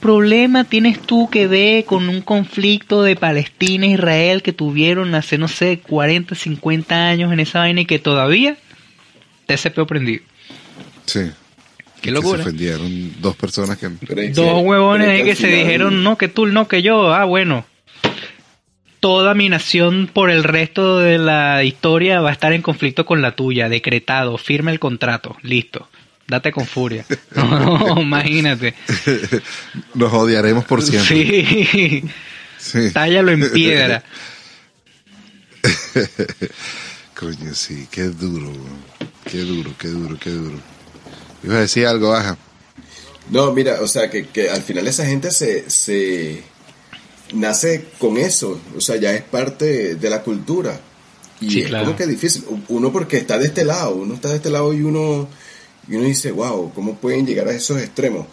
[0.00, 5.38] problema tienes tú que ver con un conflicto de Palestina e Israel que tuvieron hace,
[5.38, 8.56] no sé, 40, 50 años en esa vaina y que todavía
[9.46, 10.22] te se prendido?
[11.06, 11.30] Sí.
[12.02, 12.36] Qué locura.
[12.36, 13.88] se ofendieron dos personas que...
[14.28, 17.14] Dos huevones ahí que, se dijeron, no, que tú, no, que yo.
[17.14, 17.64] Ah, bueno.
[19.00, 23.22] Toda mi nación por el resto de la historia va a estar en conflicto con
[23.22, 23.70] la tuya.
[23.70, 24.36] Decretado.
[24.36, 25.36] Firma el contrato.
[25.40, 25.88] Listo.
[26.26, 27.04] Date con furia.
[27.34, 28.74] No, imagínate.
[29.94, 31.16] Nos odiaremos por siempre.
[31.16, 32.04] Sí.
[32.58, 32.90] sí.
[32.92, 34.04] Tállalo en piedra.
[37.18, 38.52] Coño, sí, qué duro.
[39.30, 40.58] Qué duro, qué duro, qué duro.
[41.42, 42.36] Iba a decir algo, baja.
[43.30, 46.42] No, mira, o sea, que, que al final esa gente se, se
[47.32, 50.78] nace con eso, o sea, ya es parte de la cultura.
[51.40, 52.44] Y es como que difícil.
[52.68, 55.28] Uno porque está de este lado, uno está de este lado y uno,
[55.88, 58.26] y uno dice, wow, ¿cómo pueden llegar a esos extremos?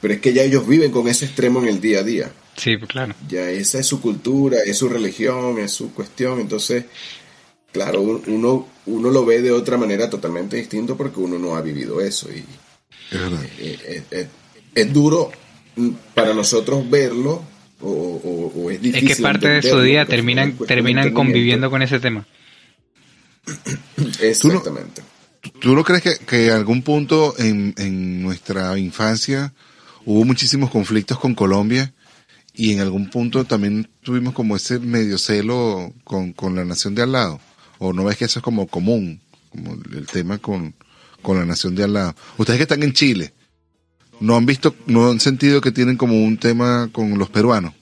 [0.00, 2.32] Pero es que ya ellos viven con ese extremo en el día a día.
[2.56, 3.14] Sí, pues claro.
[3.28, 6.40] Ya esa es su cultura, es su religión, es su cuestión.
[6.40, 6.84] Entonces,
[7.72, 12.00] claro, uno, uno lo ve de otra manera totalmente distinto porque uno no ha vivido
[12.00, 12.28] eso.
[12.30, 12.44] Y
[13.58, 14.28] es,
[14.74, 15.30] es, duro
[16.14, 17.42] para nosotros verlo
[17.80, 19.10] o, es difícil.
[19.10, 22.26] Es que parte de su día terminan, terminan conviviendo con ese tema.
[24.20, 25.02] Exactamente.
[25.62, 29.54] ¿Tú no, crees que, que en algún punto en, en nuestra infancia
[30.04, 31.94] hubo muchísimos conflictos con Colombia?
[32.54, 37.02] y en algún punto también tuvimos como ese medio celo con, con la nación de
[37.02, 37.40] al lado.
[37.78, 40.74] ¿O no ves que eso es como común, como el tema con,
[41.26, 42.14] la nación de al lado?
[42.36, 43.32] Ustedes que están en Chile,
[44.20, 47.74] ¿no han visto, no han sentido que tienen como un tema con los peruanos?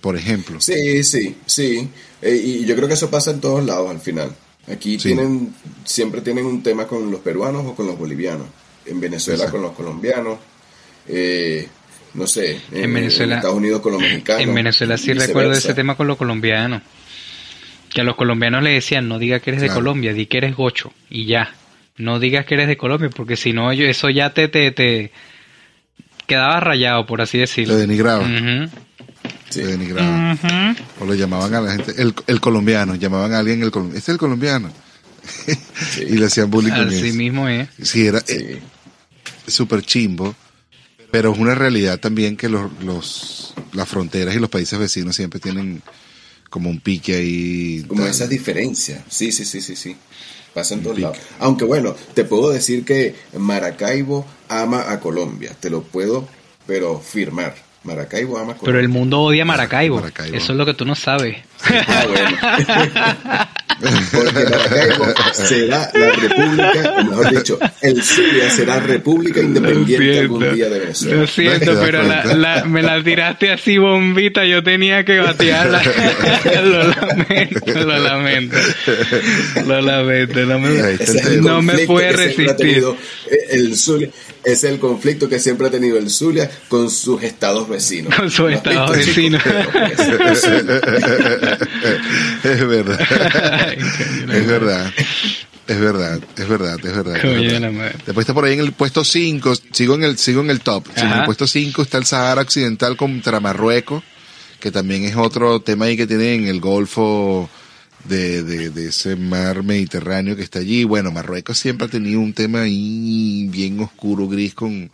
[0.00, 0.60] Por ejemplo.
[0.60, 1.88] Sí, sí, sí.
[2.20, 4.36] Eh, y yo creo que eso pasa en todos lados al final.
[4.70, 5.54] Aquí tienen,
[5.84, 8.46] siempre tienen un tema con los peruanos o con los bolivianos.
[8.86, 10.38] En Venezuela con los colombianos.
[11.06, 11.68] Eh,
[12.14, 14.42] no sé, en, Estados Unidos con los mexicanos.
[14.42, 16.82] En Venezuela sí recuerdo ese tema con los colombianos.
[17.92, 20.56] Que a los colombianos le decían, no digas que eres de Colombia, di que eres
[20.56, 21.54] gocho y ya.
[21.96, 25.12] No digas que eres de Colombia porque si no, eso ya te, te, te
[26.26, 27.74] quedaba rayado, por así decirlo.
[27.74, 28.26] Te denigraba.
[29.50, 30.36] Se denigraba.
[31.00, 33.98] O le llamaban a la gente, el, el colombiano, llamaban a alguien el colombiano.
[33.98, 34.72] Este es el colombiano.
[35.98, 37.68] y le hacían bullying con Así mismo es.
[37.82, 38.60] Sí, era eh,
[39.46, 40.34] súper chimbo.
[41.10, 45.38] Pero es una realidad también que los, los, las fronteras y los países vecinos siempre
[45.38, 45.80] tienen
[46.50, 47.84] como un pique ahí.
[47.86, 49.04] Como esa diferencia.
[49.08, 49.96] Sí, sí, sí, sí, sí.
[50.52, 51.18] Pasa en todos lados.
[51.38, 55.56] Aunque bueno, te puedo decir que Maracaibo ama a Colombia.
[55.58, 56.28] Te lo puedo,
[56.66, 57.54] pero firmar.
[57.84, 60.02] Maracaibo ama Pero el mundo odia Maracaibo.
[60.32, 61.36] Eso es lo que tú no sabes.
[61.62, 63.48] Ah, bueno.
[64.12, 70.78] Porque Maracaibo será la república, mejor dicho, el Zulia será república independiente algún día de
[70.78, 71.16] Venezuela.
[71.16, 75.82] Lo siento, pero la, me la tiraste así bombita, yo tenía que batearla.
[76.64, 78.56] lo lamento, lo lamento.
[79.66, 80.98] Lo lamento, no me,
[81.40, 82.84] no me puede resistir.
[83.50, 84.10] El Zulia,
[84.44, 88.14] es el conflicto que siempre ha tenido el Zulia con sus estados vecinos.
[88.14, 89.42] Con sus estados vecinos.
[92.44, 92.98] es verdad.
[93.78, 94.92] Es verdad.
[95.66, 97.92] Es verdad, es verdad, es verdad.
[98.04, 100.86] Después está por ahí en el puesto 5, sigo en el, sigo en el top.
[100.96, 104.02] En el puesto 5 está el Sahara Occidental contra Marruecos,
[104.60, 107.48] que también es otro tema ahí que tiene en el Golfo
[108.04, 110.84] de, de, de, ese mar Mediterráneo que está allí.
[110.84, 114.90] Bueno, Marruecos siempre ha tenido un tema ahí bien oscuro, gris, con,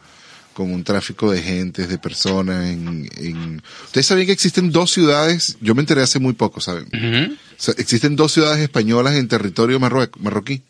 [0.61, 2.71] con un tráfico de gentes, de personas.
[2.71, 3.63] En, en...
[3.85, 6.87] Ustedes sabían que existen dos ciudades, yo me enteré hace muy poco, ¿saben?
[7.77, 10.63] existen dos ciudades españolas en territorio marroquí.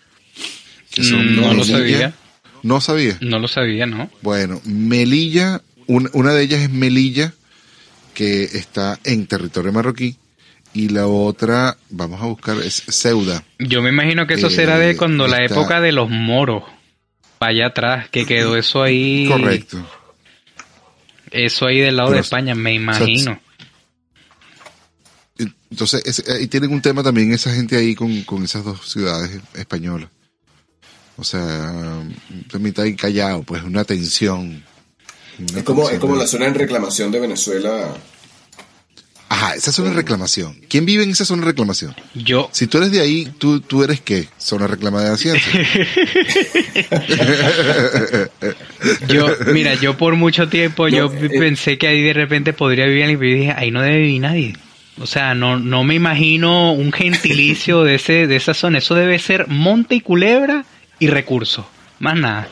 [0.97, 2.14] Mm, no lo sabía.
[2.62, 3.18] No sabía.
[3.20, 4.11] No lo sabía, ¿no?
[4.22, 7.32] Bueno, Melilla, una de ellas es Melilla,
[8.14, 10.16] que está en territorio marroquí
[10.72, 13.43] y la otra, vamos a buscar, es Ceuda.
[13.59, 16.62] Yo me imagino que eso será de cuando la época de los moros,
[17.41, 19.26] para allá atrás, que quedó eso ahí.
[19.26, 19.82] Correcto.
[21.30, 23.41] Eso ahí del lado de España, me imagino.
[25.70, 30.11] entonces, y tienen un tema también esa gente ahí con, con esas dos ciudades españolas.
[31.16, 32.05] O sea,
[32.59, 34.62] mitad y callado, pues una tensión.
[35.38, 37.97] es, como, es como la zona en reclamación de Venezuela
[39.32, 40.56] Ajá, esa zona de reclamación.
[40.68, 41.94] ¿Quién vive en esa zona de reclamación?
[42.14, 42.48] Yo.
[42.50, 44.26] Si tú eres de ahí, ¿tú, tú eres qué?
[44.38, 45.40] ¿Zona reclamada de
[49.08, 53.04] yo, mira, yo por mucho tiempo yo eh, pensé que ahí de repente podría vivir
[53.04, 54.56] alguien, pero dije, ahí no debe vivir nadie.
[54.98, 58.78] O sea, no, no me imagino un gentilicio de ese, de esa zona.
[58.78, 60.64] Eso debe ser monte y culebra
[60.98, 61.66] y recursos.
[62.00, 62.48] Más nada.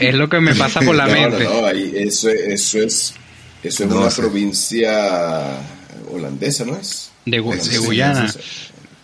[0.00, 1.44] Es lo que me pasa por la mente.
[1.44, 3.14] No, ahí, eso, eso es
[3.62, 5.58] eso es una provincia
[6.10, 7.10] holandesa, ¿no es?
[7.24, 8.32] De, Guyana.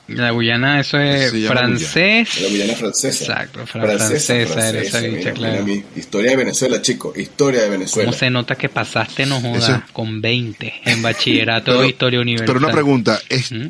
[0.09, 2.40] La Guyana, eso es francés.
[2.40, 3.24] La Guyana francesa.
[3.24, 5.66] Exacto, francesa, francesa, esa claro.
[5.94, 8.11] Historia de Venezuela, chicos, historia de Venezuela.
[8.11, 12.46] ¿Cómo se nota que pasaste, no jodas, con 20 en bachillerato de historia universal?
[12.46, 13.68] Pero una pregunta, ¿es ¿Mm?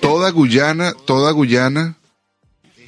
[0.00, 1.96] toda Guyana, toda Guyana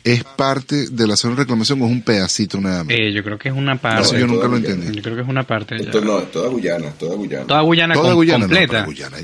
[0.05, 2.95] es parte de la zona de reclamación o es un pedacito nada más?
[2.95, 4.03] Eh, yo creo que es una parte.
[4.03, 4.97] Eso yo nunca lo entendí.
[4.97, 5.77] Yo creo que es una parte.
[5.77, 7.47] Esto no, es toda Guyana, toda Guyana.
[7.47, 8.81] Toda Guyana, toda Guyana completa.
[8.81, 9.17] No, Guyana.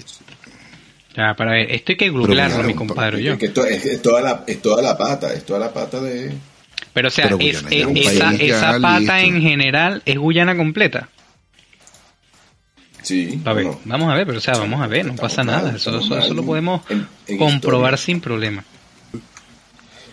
[1.17, 3.23] Ya, para ver, esto hay que googlearlo, mi compadre.
[3.23, 3.33] Yo.
[3.33, 6.33] Es, que esto, es, toda la, es toda la pata, es toda la pata de...
[6.93, 11.09] Pero o sea, es, esa, esa pata en general es Guyana completa.
[13.03, 13.41] Sí.
[13.45, 15.75] A ver, vamos a ver, pero o sea, vamos a ver, no pasa nada.
[15.75, 16.83] Eso, eso, lo podemos
[17.37, 18.65] comprobar sin problema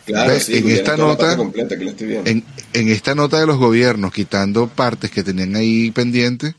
[0.07, 2.43] en esta nota, en,
[2.73, 6.55] en, esta nota de los gobiernos, quitando partes que tenían ahí pendientes,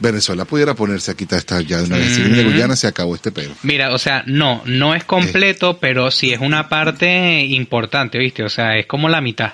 [0.00, 2.18] Venezuela pudiera ponerse a quitar esta ya de una vez.
[2.18, 3.52] En Guyana se acabó este pedo.
[3.62, 8.42] Mira, o sea, no, no es completo, pero sí es una parte importante, ¿viste?
[8.42, 9.52] O sea, es como la mitad.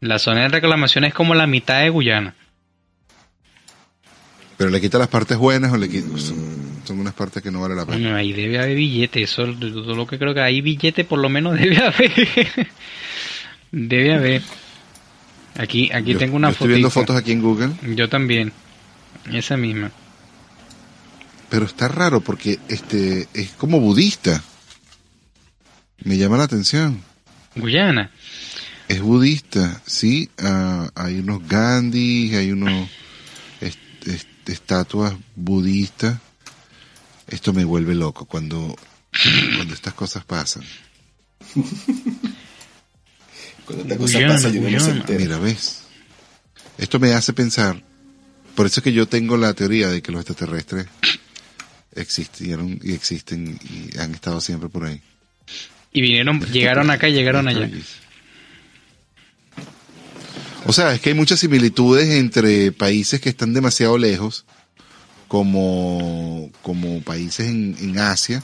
[0.00, 2.34] La zona de reclamación es como la mitad de Guyana.
[4.62, 7.74] Pero le quita las partes buenas o le quita son unas partes que no vale
[7.74, 8.14] la pena.
[8.14, 11.54] ahí debe haber billete, eso es lo que creo que hay billete por lo menos
[11.58, 12.12] debe haber.
[13.72, 14.42] debe haber.
[15.58, 16.58] Aquí, aquí tengo una foto.
[16.58, 17.72] Estoy viendo fotos aquí en Google.
[17.96, 18.52] Yo también.
[19.32, 19.90] Esa misma.
[21.48, 24.44] Pero está raro porque este es como budista.
[26.04, 27.02] Me llama la atención.
[27.56, 28.12] Guyana.
[28.86, 30.30] Es budista, sí.
[30.38, 32.88] Ah, hay unos Gandhi, hay unos
[34.46, 36.18] estatuas budistas
[37.32, 38.76] esto me vuelve loco cuando,
[39.56, 40.62] cuando estas cosas pasan.
[43.64, 45.84] cuando estas cosas pasan, yo no Mira, ves.
[46.76, 47.82] Esto me hace pensar.
[48.54, 50.86] Por eso es que yo tengo la teoría de que los extraterrestres
[51.94, 55.00] existieron y existen y han estado siempre por ahí.
[55.90, 57.70] Y vinieron, llegaron acá y llegaron allá.
[60.66, 64.44] O sea, es que hay muchas similitudes entre países que están demasiado lejos
[65.28, 68.42] como, como países en, en Asia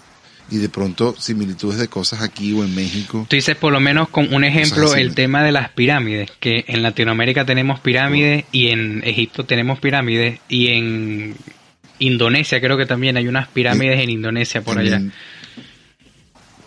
[0.51, 3.27] y de pronto similitudes de cosas aquí o en México.
[3.29, 6.83] Tú dices por lo menos con un ejemplo el tema de las pirámides, que en
[6.83, 11.37] Latinoamérica tenemos pirámides y en Egipto tenemos pirámides y en
[11.99, 15.03] Indonesia creo que también hay unas pirámides en, Indonesia por allá.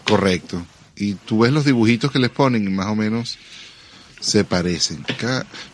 [0.04, 0.66] correcto.
[0.96, 3.40] Y tú ves los dibujitos que les ponen más o menos
[4.22, 5.04] se parecen.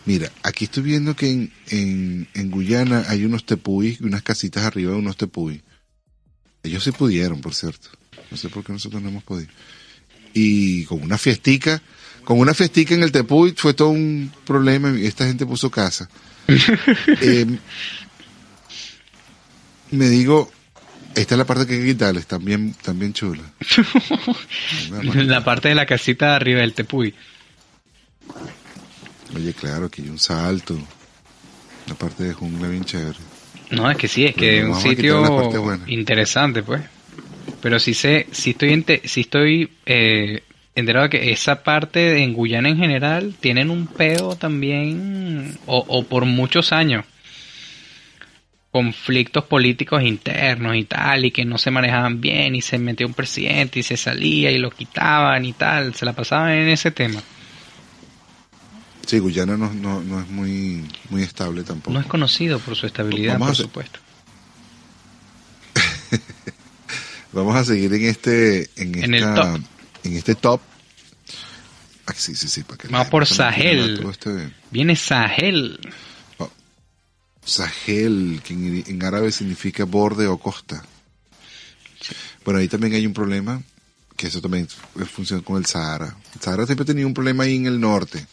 [0.06, 4.92] mira, aquí estoy viendo que en, en, en Guyana hay unos tepuis, unas casitas arriba
[4.92, 5.60] de unos tepuis.
[6.64, 7.90] Ellos sí pudieron, por cierto.
[8.30, 9.50] No sé por qué nosotros no hemos podido.
[10.34, 11.80] Y con una fiestica,
[12.24, 16.08] con una fiestica en el tepuy fue todo un problema y esta gente puso casa.
[17.20, 17.46] eh,
[19.90, 20.50] me digo,
[21.14, 23.42] esta es la parte que hay que quitarles, también, también chula.
[25.14, 27.14] la parte de la casita de arriba del tepuy.
[29.34, 30.76] Oye, claro, que hay un salto.
[31.86, 33.18] La parte de jungla bien chévere.
[33.70, 36.82] No, es que sí, es que es un sitio interesante, pues.
[37.60, 40.42] Pero sí sé, sí estoy, sí estoy eh,
[40.74, 46.04] enterado de que esa parte en Guyana en general tienen un pedo también, o, o
[46.04, 47.04] por muchos años,
[48.70, 53.14] conflictos políticos internos y tal, y que no se manejaban bien, y se metió un
[53.14, 57.22] presidente y se salía y lo quitaban y tal, se la pasaban en ese tema.
[59.08, 61.94] Sí, Guyana no, no, no es muy, muy estable tampoco.
[61.94, 64.00] No es conocido por su estabilidad, por supuesto.
[67.32, 69.60] Vamos a seguir en este, en, el top.
[70.04, 70.60] en este top.
[72.04, 74.06] Ah, sí, sí, sí, para Vamos por Sahel.
[74.10, 75.80] Este- Viene Sahel.
[76.36, 76.50] Oh,
[77.42, 80.84] Sahel, que en, árabe significa borde o costa.
[82.44, 83.62] Bueno, ahí también hay un problema,
[84.18, 84.68] que eso también
[85.10, 86.14] funciona con el Sahara.
[86.34, 88.26] El Sahara siempre ha tenido un problema ahí en el norte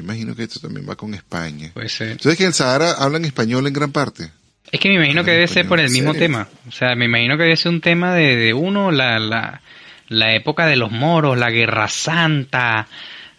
[0.00, 1.70] imagino que esto también va con España.
[1.74, 2.20] Puede ser.
[2.20, 4.30] ¿Sabes que en el Sahara hablan español en gran parte?
[4.70, 6.48] Es que me imagino que debe ser por el mismo tema.
[6.68, 9.62] O sea, me imagino que debe ser un tema de, uno, la, la,
[10.08, 12.86] la época de los moros, la guerra santa,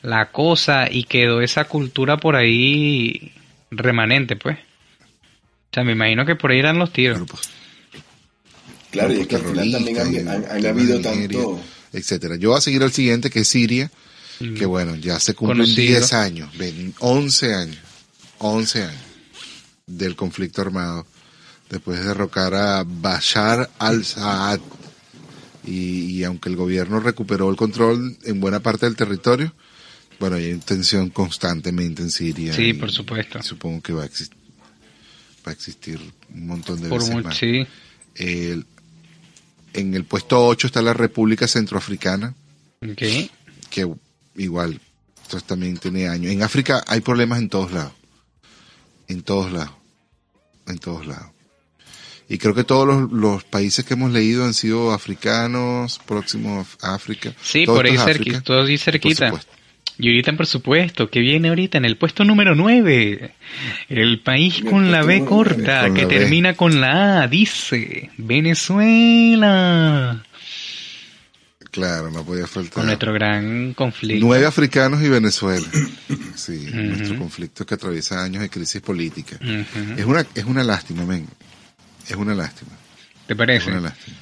[0.01, 3.31] la cosa, y quedó esa cultura por ahí
[3.69, 4.57] remanente, pues.
[4.57, 7.21] O sea, me imagino que por ahí eran los tiros.
[7.29, 7.49] Pues,
[8.89, 11.61] claro, y es que al final también han, habido tanto...
[11.91, 12.35] Etcétera.
[12.35, 13.89] Yo voy a seguir al siguiente, que es Siria
[14.39, 16.49] que bueno, ya se cumplen 10 años,
[16.99, 17.77] 11 años,
[18.39, 19.01] 11 años
[19.85, 21.05] del conflicto armado,
[21.69, 24.59] después de derrocar a Bashar al-Assad.
[25.65, 29.53] Y, aunque el gobierno recuperó el control en buena parte del territorio,
[30.19, 32.53] bueno, hay tensión constantemente en Siria.
[32.53, 33.43] Sí, por supuesto.
[33.43, 34.37] Supongo que va a, existir,
[35.45, 35.99] va a existir
[36.33, 37.37] un montón de veces más.
[37.37, 37.67] Sí.
[38.15, 38.65] en
[39.73, 42.33] el puesto 8 está la República Centroafricana.
[42.81, 43.29] Okay.
[43.69, 43.85] Que
[44.39, 44.79] igual,
[45.23, 46.31] entonces también tiene años.
[46.31, 47.93] En África hay problemas en todos lados.
[49.07, 49.73] En todos lados.
[50.67, 51.31] En todos lados.
[52.27, 57.33] Y creo que todos los, países que hemos leído han sido africanos, próximos a África.
[57.41, 59.33] Sí, por ahí cerquita, todos ahí cerquita.
[59.97, 63.33] Y ahorita, por supuesto, que viene ahorita en el puesto número 9.
[63.89, 69.49] El país con la B corta, que termina con la A, dice Venezuela.
[71.71, 72.73] Claro, no podía faltar.
[72.73, 74.25] Con nuestro gran conflicto.
[74.25, 75.67] Nueve africanos y Venezuela.
[76.35, 79.37] Sí, nuestro conflicto que atraviesa años de crisis política.
[79.97, 81.27] Es una es una lástima, men.
[82.07, 82.71] Es una lástima.
[83.27, 83.65] ¿Te parece?
[83.65, 84.17] Es una lástima.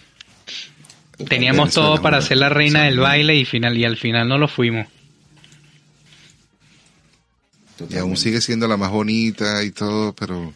[1.29, 4.47] Teníamos todo para ser la reina del baile y final y al final no lo
[4.47, 4.87] fuimos.
[7.87, 10.53] Y aún sigue siendo la más bonita y todo, pero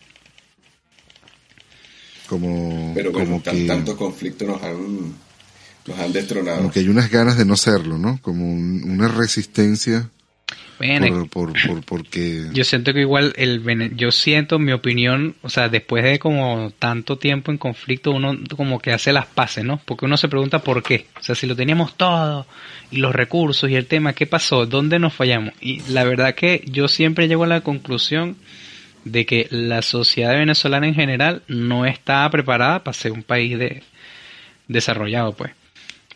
[2.27, 5.13] como pero como que tanto conflicto nos han
[5.85, 6.57] los han destronado.
[6.57, 8.19] Como que hay unas ganas de no serlo, ¿no?
[8.21, 10.09] Como una resistencia.
[10.77, 12.47] Bueno, por, por, porque...
[12.53, 17.19] Yo siento que igual, el yo siento mi opinión, o sea, después de como tanto
[17.19, 19.79] tiempo en conflicto, uno como que hace las paces, ¿no?
[19.85, 21.05] Porque uno se pregunta por qué.
[21.19, 22.47] O sea, si lo teníamos todo,
[22.89, 24.65] y los recursos, y el tema, ¿qué pasó?
[24.65, 25.53] ¿Dónde nos fallamos?
[25.61, 28.37] Y la verdad que yo siempre llego a la conclusión
[29.05, 33.83] de que la sociedad venezolana en general no está preparada para ser un país de
[34.67, 35.51] desarrollado, pues.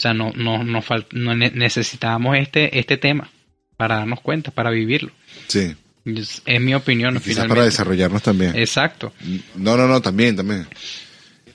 [0.05, 0.83] O sea, no, no, no,
[1.13, 3.31] no necesitábamos este, este tema
[3.75, 5.11] para darnos cuenta, para vivirlo.
[5.47, 5.75] Sí.
[6.05, 7.19] Es, mi opinión.
[7.19, 8.55] Quizás para desarrollarnos también.
[8.55, 9.13] Exacto.
[9.55, 10.67] No, no, no, también, también.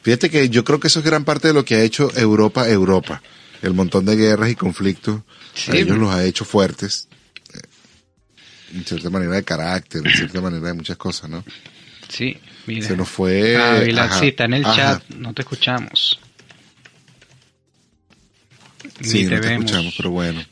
[0.03, 2.69] Fíjate que yo creo que eso es gran parte de lo que ha hecho Europa,
[2.69, 3.23] Europa.
[3.63, 5.21] El montón de guerras y conflictos,
[5.73, 7.07] ellos los ha hecho fuertes.
[7.55, 7.61] Eh,
[8.75, 11.45] en cierta manera de carácter, en cierta manera de muchas cosas, ¿no?
[12.09, 12.37] Sí,
[12.67, 12.89] mira.
[12.89, 13.57] Se nos fue.
[13.57, 13.81] Ah,
[14.23, 16.19] está en el chat, no te escuchamos.
[19.01, 20.45] Sí, no te escuchamos, pero bueno.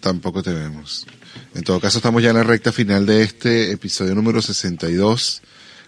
[0.00, 1.06] Tampoco te vemos.
[1.54, 5.42] En todo caso, estamos ya en la recta final de este episodio número 62.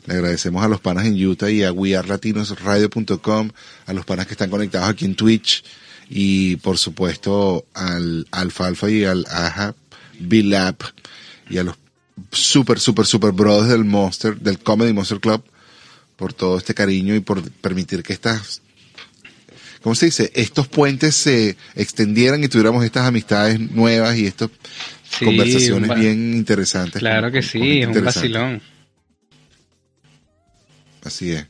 [0.07, 3.51] Le agradecemos a los panas en Utah y a wearlatinosradio.com,
[3.87, 5.63] a los panas que están conectados aquí en Twitch
[6.09, 9.75] y por supuesto al Alfalfa y al Aja
[10.19, 10.77] B-Lab
[11.49, 11.77] y a los
[12.33, 15.45] super, super, super brothers del Monster, del Comedy Monster Club
[16.17, 18.63] por todo este cariño y por permitir que estas
[19.83, 20.31] ¿cómo se dice?
[20.35, 24.51] Estos puentes se extendieran y tuviéramos estas amistades nuevas y estas
[25.19, 27.01] conversaciones bien interesantes.
[27.01, 28.63] Claro que sí, es un vacilón.
[31.03, 31.47] Así es.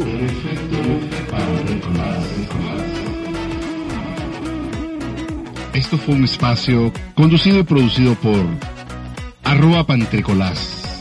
[5.73, 8.47] Esto fue un espacio conducido y producido por
[9.43, 10.94] arroba pantricolás